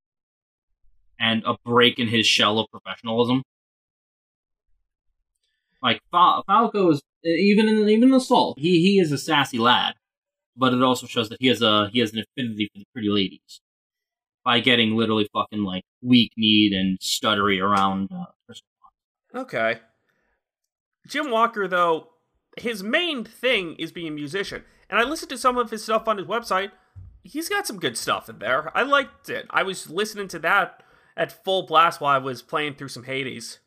And 1.25 1.41
a 1.45 1.55
break 1.63 1.99
in 1.99 2.09
his 2.09 2.27
shell 2.27 2.59
of 2.59 2.67
professionalism. 2.69 3.43
Like 5.81 6.01
Fal- 6.11 6.43
Falco 6.45 6.91
is 6.91 7.01
even 7.23 7.69
in 7.69 7.87
even 7.87 8.09
in 8.09 8.15
Assault, 8.15 8.59
he 8.59 8.81
he 8.81 8.99
is 8.99 9.11
a 9.11 9.17
sassy 9.17 9.57
lad, 9.57 9.93
but 10.57 10.73
it 10.73 10.83
also 10.83 11.07
shows 11.07 11.29
that 11.29 11.37
he 11.39 11.47
has 11.47 11.61
a 11.61 11.89
he 11.93 11.99
has 11.99 12.11
an 12.13 12.19
affinity 12.19 12.69
for 12.73 12.79
the 12.79 12.85
pretty 12.93 13.09
ladies 13.09 13.61
by 14.43 14.59
getting 14.59 14.97
literally 14.97 15.29
fucking 15.33 15.63
like 15.63 15.83
weak 16.01 16.31
kneed 16.35 16.73
and 16.73 16.99
stuttery 16.99 17.61
around. 17.61 18.09
Uh, 18.11 19.39
okay, 19.39 19.79
Jim 21.07 21.31
Walker 21.31 21.67
though, 21.67 22.09
his 22.57 22.83
main 22.83 23.23
thing 23.23 23.75
is 23.75 23.91
being 23.91 24.07
a 24.07 24.11
musician, 24.11 24.63
and 24.89 24.99
I 24.99 25.03
listened 25.03 25.29
to 25.29 25.37
some 25.37 25.57
of 25.57 25.69
his 25.69 25.83
stuff 25.83 26.07
on 26.07 26.17
his 26.17 26.27
website. 26.27 26.71
He's 27.23 27.47
got 27.47 27.65
some 27.65 27.79
good 27.79 27.97
stuff 27.97 28.27
in 28.27 28.39
there. 28.39 28.75
I 28.77 28.83
liked 28.83 29.29
it. 29.29 29.45
I 29.49 29.63
was 29.63 29.89
listening 29.89 30.27
to 30.29 30.39
that 30.39 30.83
at 31.17 31.43
full 31.43 31.63
blast 31.65 32.01
while 32.01 32.15
I 32.15 32.19
was 32.19 32.41
playing 32.41 32.75
through 32.75 32.89
some 32.89 33.03
Hades 33.03 33.59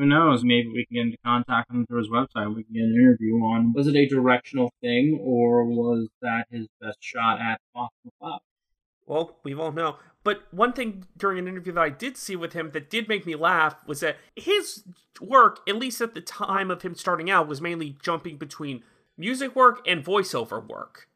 who 0.00 0.06
knows? 0.06 0.42
Maybe 0.42 0.68
we 0.68 0.86
can 0.86 0.94
get 0.94 1.00
into 1.02 1.18
contact 1.22 1.70
him 1.70 1.84
through 1.84 1.98
his 1.98 2.08
website. 2.08 2.54
We 2.54 2.64
can 2.64 2.72
get 2.72 2.84
an 2.84 2.94
interview 2.94 3.34
on 3.34 3.74
was 3.74 3.86
it 3.86 3.94
a 3.94 4.06
directional 4.06 4.72
thing 4.80 5.20
or 5.22 5.66
was 5.66 6.08
that 6.22 6.46
his 6.50 6.66
best 6.80 6.96
shot 7.00 7.38
at 7.38 7.60
Fox 7.74 7.94
McCloud? 8.06 8.38
Well, 9.06 9.36
we 9.44 9.54
won't 9.54 9.76
know. 9.76 9.96
But 10.24 10.44
one 10.52 10.72
thing 10.72 11.04
during 11.18 11.38
an 11.38 11.48
interview 11.48 11.74
that 11.74 11.80
I 11.82 11.90
did 11.90 12.16
see 12.16 12.34
with 12.34 12.54
him 12.54 12.70
that 12.72 12.88
did 12.88 13.08
make 13.08 13.26
me 13.26 13.34
laugh 13.34 13.76
was 13.86 14.00
that 14.00 14.16
his 14.34 14.84
work, 15.20 15.60
at 15.68 15.76
least 15.76 16.00
at 16.00 16.14
the 16.14 16.22
time 16.22 16.70
of 16.70 16.80
him 16.80 16.94
starting 16.94 17.30
out, 17.30 17.46
was 17.46 17.60
mainly 17.60 17.98
jumping 18.02 18.38
between 18.38 18.82
music 19.18 19.54
work 19.54 19.86
and 19.86 20.02
voiceover 20.02 20.66
work. 20.66 21.08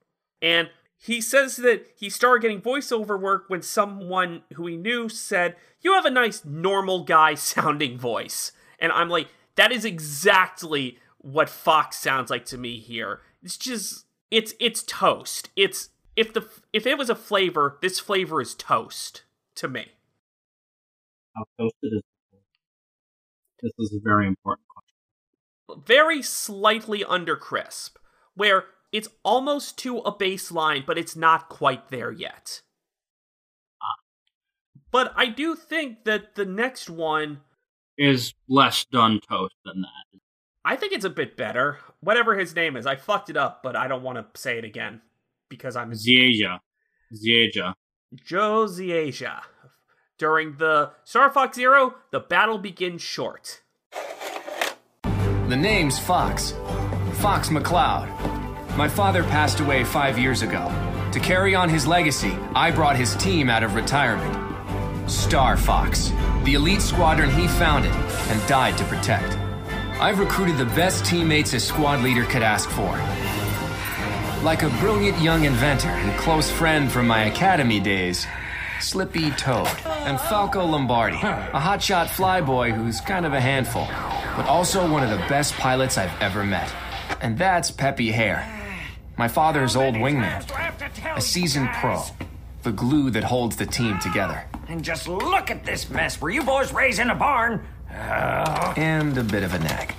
And 0.42 0.68
he 1.04 1.20
says 1.20 1.56
that 1.56 1.86
he 1.94 2.08
started 2.08 2.40
getting 2.40 2.62
voiceover 2.62 3.20
work 3.20 3.44
when 3.48 3.60
someone 3.60 4.42
who 4.54 4.66
he 4.66 4.78
knew 4.78 5.10
said, 5.10 5.54
You 5.82 5.92
have 5.92 6.06
a 6.06 6.10
nice 6.10 6.46
normal 6.46 7.04
guy 7.04 7.34
sounding 7.34 7.98
voice. 7.98 8.52
And 8.78 8.90
I'm 8.90 9.10
like, 9.10 9.28
that 9.56 9.70
is 9.70 9.84
exactly 9.84 10.98
what 11.18 11.50
Fox 11.50 11.98
sounds 11.98 12.30
like 12.30 12.46
to 12.46 12.56
me 12.56 12.78
here. 12.78 13.20
It's 13.42 13.58
just 13.58 14.06
it's 14.30 14.54
it's 14.58 14.82
toast. 14.82 15.50
It's 15.56 15.90
if 16.16 16.32
the 16.32 16.48
if 16.72 16.86
it 16.86 16.96
was 16.96 17.10
a 17.10 17.14
flavor, 17.14 17.76
this 17.82 18.00
flavor 18.00 18.40
is 18.40 18.54
toast 18.54 19.24
to 19.56 19.68
me. 19.68 19.88
How 21.36 21.44
toasted 21.58 21.92
is 21.92 22.02
this 23.62 23.72
is 23.78 23.94
a 23.94 24.00
very 24.02 24.26
important 24.26 24.66
question. 24.68 25.84
Very 25.86 26.22
slightly 26.22 27.04
under 27.04 27.36
crisp, 27.36 27.98
where 28.34 28.64
it's 28.94 29.08
almost 29.24 29.76
to 29.76 29.98
a 29.98 30.12
baseline, 30.12 30.86
but 30.86 30.96
it's 30.96 31.16
not 31.16 31.48
quite 31.48 31.88
there 31.88 32.12
yet. 32.12 32.62
Ah. 33.82 33.98
But 34.92 35.12
I 35.16 35.26
do 35.26 35.56
think 35.56 36.04
that 36.04 36.36
the 36.36 36.44
next 36.44 36.88
one 36.88 37.40
is 37.98 38.34
less 38.48 38.84
done 38.84 39.20
toast 39.28 39.56
than 39.64 39.82
that. 39.82 40.20
I 40.64 40.76
think 40.76 40.92
it's 40.92 41.04
a 41.04 41.10
bit 41.10 41.36
better. 41.36 41.78
Whatever 42.00 42.38
his 42.38 42.54
name 42.54 42.76
is, 42.76 42.86
I 42.86 42.94
fucked 42.94 43.30
it 43.30 43.36
up, 43.36 43.64
but 43.64 43.74
I 43.74 43.88
don't 43.88 44.04
want 44.04 44.18
to 44.18 44.40
say 44.40 44.58
it 44.58 44.64
again 44.64 45.00
because 45.50 45.74
I'm 45.74 45.90
Zieja. 45.90 46.60
Zieja. 47.12 47.74
Joe 48.14 48.66
Zieja. 48.66 49.40
During 50.18 50.58
the 50.58 50.92
Star 51.02 51.30
Fox 51.30 51.56
Zero, 51.56 51.96
the 52.12 52.20
battle 52.20 52.58
begins 52.58 53.02
short. 53.02 53.60
The 55.02 55.56
name's 55.56 55.98
Fox. 55.98 56.52
Fox 57.14 57.48
McCloud. 57.48 58.43
My 58.76 58.88
father 58.88 59.22
passed 59.24 59.60
away 59.60 59.84
five 59.84 60.18
years 60.18 60.42
ago. 60.42 60.70
To 61.12 61.20
carry 61.20 61.54
on 61.54 61.68
his 61.68 61.86
legacy, 61.86 62.36
I 62.54 62.70
brought 62.70 62.96
his 62.96 63.14
team 63.16 63.48
out 63.48 63.62
of 63.62 63.74
retirement. 63.74 64.40
Star 65.10 65.56
Fox 65.56 66.12
the 66.44 66.54
elite 66.54 66.82
squadron 66.82 67.30
he 67.30 67.48
founded 67.48 67.92
and 67.92 68.46
died 68.46 68.76
to 68.76 68.84
protect. 68.84 69.38
I've 69.98 70.18
recruited 70.18 70.58
the 70.58 70.66
best 70.66 71.04
teammates 71.04 71.54
a 71.54 71.60
squad 71.60 72.02
leader 72.02 72.24
could 72.24 72.42
ask 72.42 72.68
for. 72.68 72.92
Like 74.44 74.62
a 74.62 74.68
brilliant 74.78 75.18
young 75.20 75.44
inventor 75.44 75.88
and 75.88 76.18
close 76.20 76.50
friend 76.50 76.92
from 76.92 77.06
my 77.06 77.24
academy 77.24 77.80
days, 77.80 78.26
Slippy 78.80 79.30
Toad, 79.30 79.68
and 79.86 80.20
Falco 80.20 80.66
Lombardi, 80.66 81.16
a 81.16 81.60
hotshot 81.60 82.08
flyboy 82.08 82.72
who's 82.72 83.00
kind 83.00 83.24
of 83.24 83.32
a 83.32 83.40
handful, 83.40 83.86
but 84.36 84.46
also 84.46 84.90
one 84.90 85.02
of 85.02 85.08
the 85.08 85.24
best 85.28 85.54
pilots 85.54 85.96
I've 85.96 86.20
ever 86.20 86.44
met. 86.44 86.70
And 87.22 87.38
that's 87.38 87.70
Peppy 87.70 88.10
Hare, 88.10 88.46
my 89.16 89.28
father's 89.28 89.76
old 89.76 89.94
wingman, 89.94 90.44
a 91.16 91.20
seasoned 91.20 91.68
pro, 91.74 92.02
the 92.62 92.72
glue 92.72 93.10
that 93.10 93.24
holds 93.24 93.56
the 93.56 93.66
team 93.66 93.98
together. 93.98 94.44
And 94.68 94.82
just 94.82 95.08
look 95.08 95.50
at 95.50 95.64
this 95.64 95.88
mess. 95.90 96.20
Were 96.20 96.30
you 96.30 96.42
boys 96.42 96.72
raised 96.72 96.98
in 96.98 97.10
a 97.10 97.14
barn? 97.14 97.64
Uh... 97.90 98.74
And 98.76 99.16
a 99.16 99.22
bit 99.22 99.42
of 99.42 99.54
a 99.54 99.58
nag. 99.58 99.94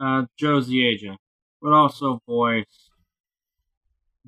Uh, 0.00 0.26
Joe 0.36 0.60
Zieja, 0.60 1.16
but 1.60 1.72
also 1.72 2.20
voice 2.26 2.90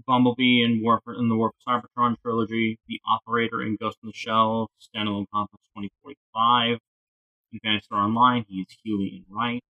Bumblebee 0.07 0.63
in 0.63 0.83
War 0.83 1.01
for, 1.05 1.15
in 1.15 1.29
the 1.29 1.35
War 1.35 1.53
for 1.65 1.81
Cybertron 1.81 2.17
trilogy, 2.23 2.79
the 2.89 3.01
Operator 3.09 3.63
in 3.63 3.77
Ghost 3.81 3.99
in 4.03 4.09
the 4.09 4.13
Shell, 4.13 4.71
Standalone 4.81 5.27
Complex 5.33 5.65
2045. 5.77 6.79
In 7.53 7.61
Phantasy 7.61 7.85
Star 7.85 8.01
Online, 8.01 8.45
he 8.49 8.61
is 8.61 8.77
Huey 8.85 9.25
and 9.27 9.37
Wright. 9.37 9.63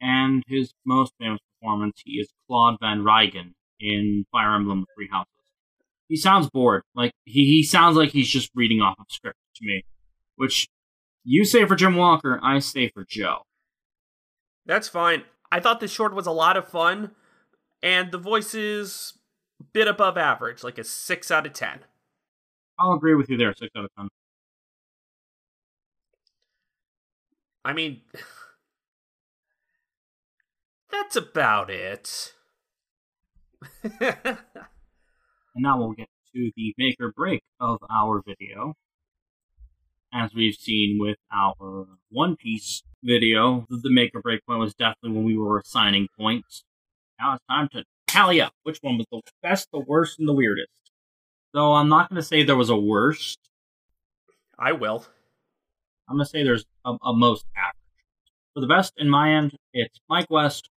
And 0.00 0.42
his 0.46 0.72
most 0.84 1.12
famous 1.20 1.40
performance, 1.60 2.00
he 2.04 2.12
is 2.12 2.32
Claude 2.46 2.78
von 2.80 3.00
Riegan 3.00 3.52
in 3.78 4.24
Fire 4.32 4.54
Emblem 4.54 4.86
Three 4.94 5.08
Houses. 5.10 5.28
He 6.08 6.16
sounds 6.16 6.48
bored. 6.50 6.82
Like 6.94 7.12
he, 7.24 7.44
he 7.46 7.62
sounds 7.62 7.96
like 7.96 8.10
he's 8.10 8.28
just 8.28 8.50
reading 8.54 8.80
off 8.80 8.96
of 8.98 9.06
script 9.08 9.38
to 9.56 9.66
me. 9.66 9.84
Which 10.36 10.68
you 11.22 11.44
say 11.44 11.66
for 11.66 11.76
Jim 11.76 11.96
Walker, 11.96 12.40
I 12.42 12.58
say 12.60 12.88
for 12.88 13.04
Joe. 13.04 13.42
That's 14.66 14.88
fine. 14.88 15.24
I 15.52 15.60
thought 15.60 15.80
this 15.80 15.90
short 15.90 16.14
was 16.14 16.26
a 16.26 16.32
lot 16.32 16.56
of 16.56 16.66
fun, 16.68 17.10
and 17.82 18.10
the 18.12 18.18
voice 18.18 18.54
is 18.54 19.14
a 19.60 19.64
bit 19.64 19.88
above 19.88 20.16
average, 20.16 20.62
like 20.62 20.78
a 20.78 20.84
6 20.84 21.30
out 21.30 21.46
of 21.46 21.52
10. 21.52 21.80
I'll 22.80 22.94
agree 22.94 23.14
with 23.14 23.28
you 23.28 23.36
there, 23.36 23.54
six 23.54 23.70
out 23.76 23.84
of 23.84 23.90
ten. 23.94 24.08
I 27.62 27.74
mean, 27.74 28.00
that's 30.90 31.16
about 31.16 31.70
it. 31.70 32.32
And 35.54 35.64
now 35.64 35.78
we'll 35.78 35.92
get 35.92 36.08
to 36.34 36.50
the 36.56 36.74
make 36.78 36.96
or 37.00 37.12
break 37.12 37.42
of 37.58 37.78
our 37.90 38.22
video. 38.26 38.74
As 40.12 40.32
we've 40.34 40.54
seen 40.54 40.98
with 41.00 41.18
our 41.32 41.86
One 42.10 42.36
Piece 42.36 42.82
video, 43.02 43.66
the 43.68 43.90
make 43.90 44.14
or 44.14 44.20
break 44.20 44.44
point 44.46 44.60
was 44.60 44.74
definitely 44.74 45.12
when 45.12 45.24
we 45.24 45.36
were 45.36 45.58
assigning 45.58 46.08
points. 46.18 46.64
Now 47.20 47.34
it's 47.34 47.44
time 47.48 47.68
to 47.72 47.84
tally 48.08 48.40
up 48.40 48.52
which 48.62 48.78
one 48.80 48.98
was 48.98 49.06
the 49.10 49.20
best, 49.42 49.68
the 49.72 49.80
worst, 49.80 50.18
and 50.18 50.28
the 50.28 50.32
weirdest. 50.32 50.70
Though 51.52 51.74
I'm 51.74 51.88
not 51.88 52.08
going 52.08 52.20
to 52.20 52.26
say 52.26 52.42
there 52.42 52.56
was 52.56 52.70
a 52.70 52.76
worst. 52.76 53.38
I 54.58 54.72
will. 54.72 55.06
I'm 56.08 56.16
going 56.16 56.24
to 56.24 56.30
say 56.30 56.42
there's 56.42 56.64
a, 56.84 56.92
a 57.04 57.12
most 57.12 57.46
average. 57.56 57.76
For 58.54 58.60
the 58.60 58.66
best, 58.66 58.94
in 58.96 59.08
my 59.08 59.32
end, 59.32 59.56
it's 59.72 60.00
Mike 60.08 60.28
West, 60.28 60.70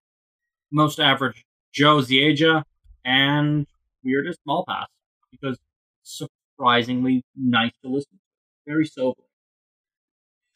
most 0.74 1.00
average, 1.00 1.46
Joe 1.72 1.98
Zieja, 1.98 2.64
and 3.06 3.66
weirdest 4.04 4.40
Mall 4.46 4.66
Pass 4.68 4.88
because 5.32 5.58
surprisingly 6.04 7.24
nice 7.36 7.72
to 7.84 7.90
listen 7.90 8.12
to. 8.12 8.72
Very 8.72 8.86
sober. 8.86 9.22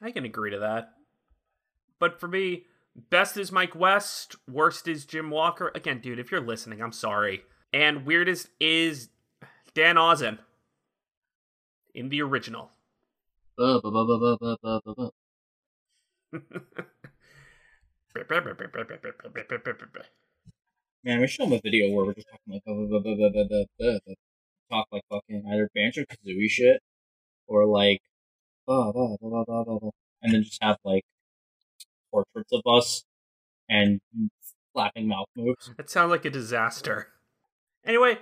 I 0.01 0.12
can 0.12 0.25
agree 0.25 0.51
to 0.51 0.60
that. 0.60 0.93
But 1.99 2.19
for 2.19 2.27
me, 2.27 2.65
best 3.10 3.38
is 3.38 3.51
Mike 3.51 3.75
West, 3.75 4.36
worst 4.49 4.88
is 4.88 5.06
Jim 5.06 5.30
Walker. 5.30 5.71
Again, 5.73 5.99
dude, 5.99 6.19
if 6.19 6.32
you're 6.32 6.41
listening, 6.41 6.82
I'm 6.82 6.91
sorry. 6.91 7.43
And 7.73 8.06
weirdest 8.06 8.49
is 8.60 9.10
Dan 9.73 9.95
Owsen 9.95 10.39
in 11.93 12.10
the 12.10 12.21
original. 12.21 12.71
Man, 21.03 21.21
we 21.21 21.27
should 21.27 21.45
have 21.45 21.53
a 21.53 21.62
video 21.63 21.93
where 21.93 22.06
we're 22.06 22.13
just 22.13 22.27
talking 22.30 22.53
like 22.53 22.63
blah, 22.65 22.73
blah, 22.73 23.30
blah, 23.80 24.15
talk 24.69 24.88
like 24.91 25.03
fucking 25.10 25.43
either 25.51 25.69
Banjo-Kazooie 25.73 26.49
shit 26.49 26.82
or 27.47 27.65
like 27.65 28.01
blah 28.65 28.91
blah 28.91 29.15
blah 29.21 29.30
blah 29.30 29.43
blah 29.45 29.63
blah, 29.63 29.80
blah. 29.80 29.89
and 30.21 30.34
then 30.34 30.43
just 30.43 30.62
have 30.62 30.77
like 30.84 31.03
portraits 32.12 32.51
of 32.51 32.62
us 32.65 33.03
and 33.69 33.99
flapping 34.73 35.08
mouth 35.08 35.27
moves. 35.36 35.71
That 35.77 35.89
sounds 35.89 36.12
like 36.12 36.25
a 36.25 36.30
disaster. 36.30 37.08
Anyway, 37.86 38.17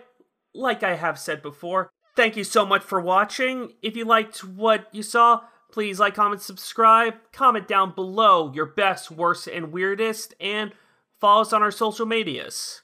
like 0.53 0.83
I 0.83 0.95
have 0.95 1.19
said 1.19 1.41
before, 1.41 1.89
thank 2.15 2.37
you 2.37 2.43
so 2.43 2.65
much 2.65 2.83
for 2.83 3.01
watching. 3.01 3.73
If 3.81 3.95
you 3.95 4.05
liked 4.05 4.43
what 4.43 4.87
you 4.91 5.03
saw, 5.03 5.41
please 5.75 5.99
like, 5.99 6.15
comment, 6.15 6.41
subscribe. 6.41 7.15
Comment 7.33 7.67
down 7.67 7.93
below 7.93 8.49
your 8.55 8.65
best, 8.65 9.11
worst, 9.11 9.45
and 9.45 9.73
weirdest, 9.73 10.33
and 10.39 10.71
follow 11.19 11.41
us 11.41 11.51
on 11.51 11.61
our 11.61 11.69
social 11.69 12.05
medias. 12.05 12.81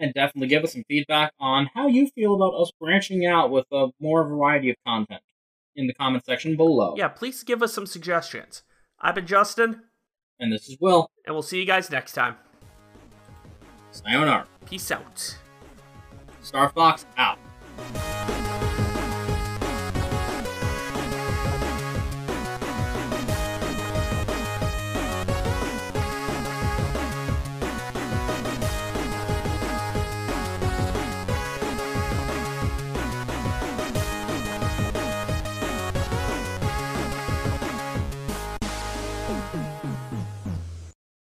and 0.00 0.12
definitely 0.12 0.48
give 0.48 0.64
us 0.64 0.72
some 0.72 0.82
feedback 0.88 1.32
on 1.38 1.70
how 1.72 1.86
you 1.86 2.08
feel 2.16 2.34
about 2.34 2.52
us 2.60 2.72
branching 2.80 3.24
out 3.24 3.48
with 3.52 3.64
a 3.70 3.86
more 4.00 4.24
variety 4.28 4.70
of 4.70 4.76
content 4.84 5.22
in 5.76 5.86
the 5.86 5.94
comment 5.94 6.24
section 6.24 6.56
below. 6.56 6.94
Yeah, 6.98 7.06
please 7.06 7.44
give 7.44 7.62
us 7.62 7.72
some 7.72 7.86
suggestions. 7.86 8.64
I've 9.00 9.14
been 9.14 9.26
Justin, 9.28 9.82
And 10.40 10.52
this 10.52 10.68
is 10.68 10.76
Will. 10.80 11.08
and 11.24 11.32
we'll 11.34 11.42
see 11.42 11.60
you 11.60 11.64
guys 11.64 11.90
next 11.92 12.12
time. 12.14 12.34
Sayonara. 13.92 14.46
Peace 14.66 14.90
out. 14.90 15.38
Star 16.42 16.70
Fox 16.70 17.06
out. 17.16 17.38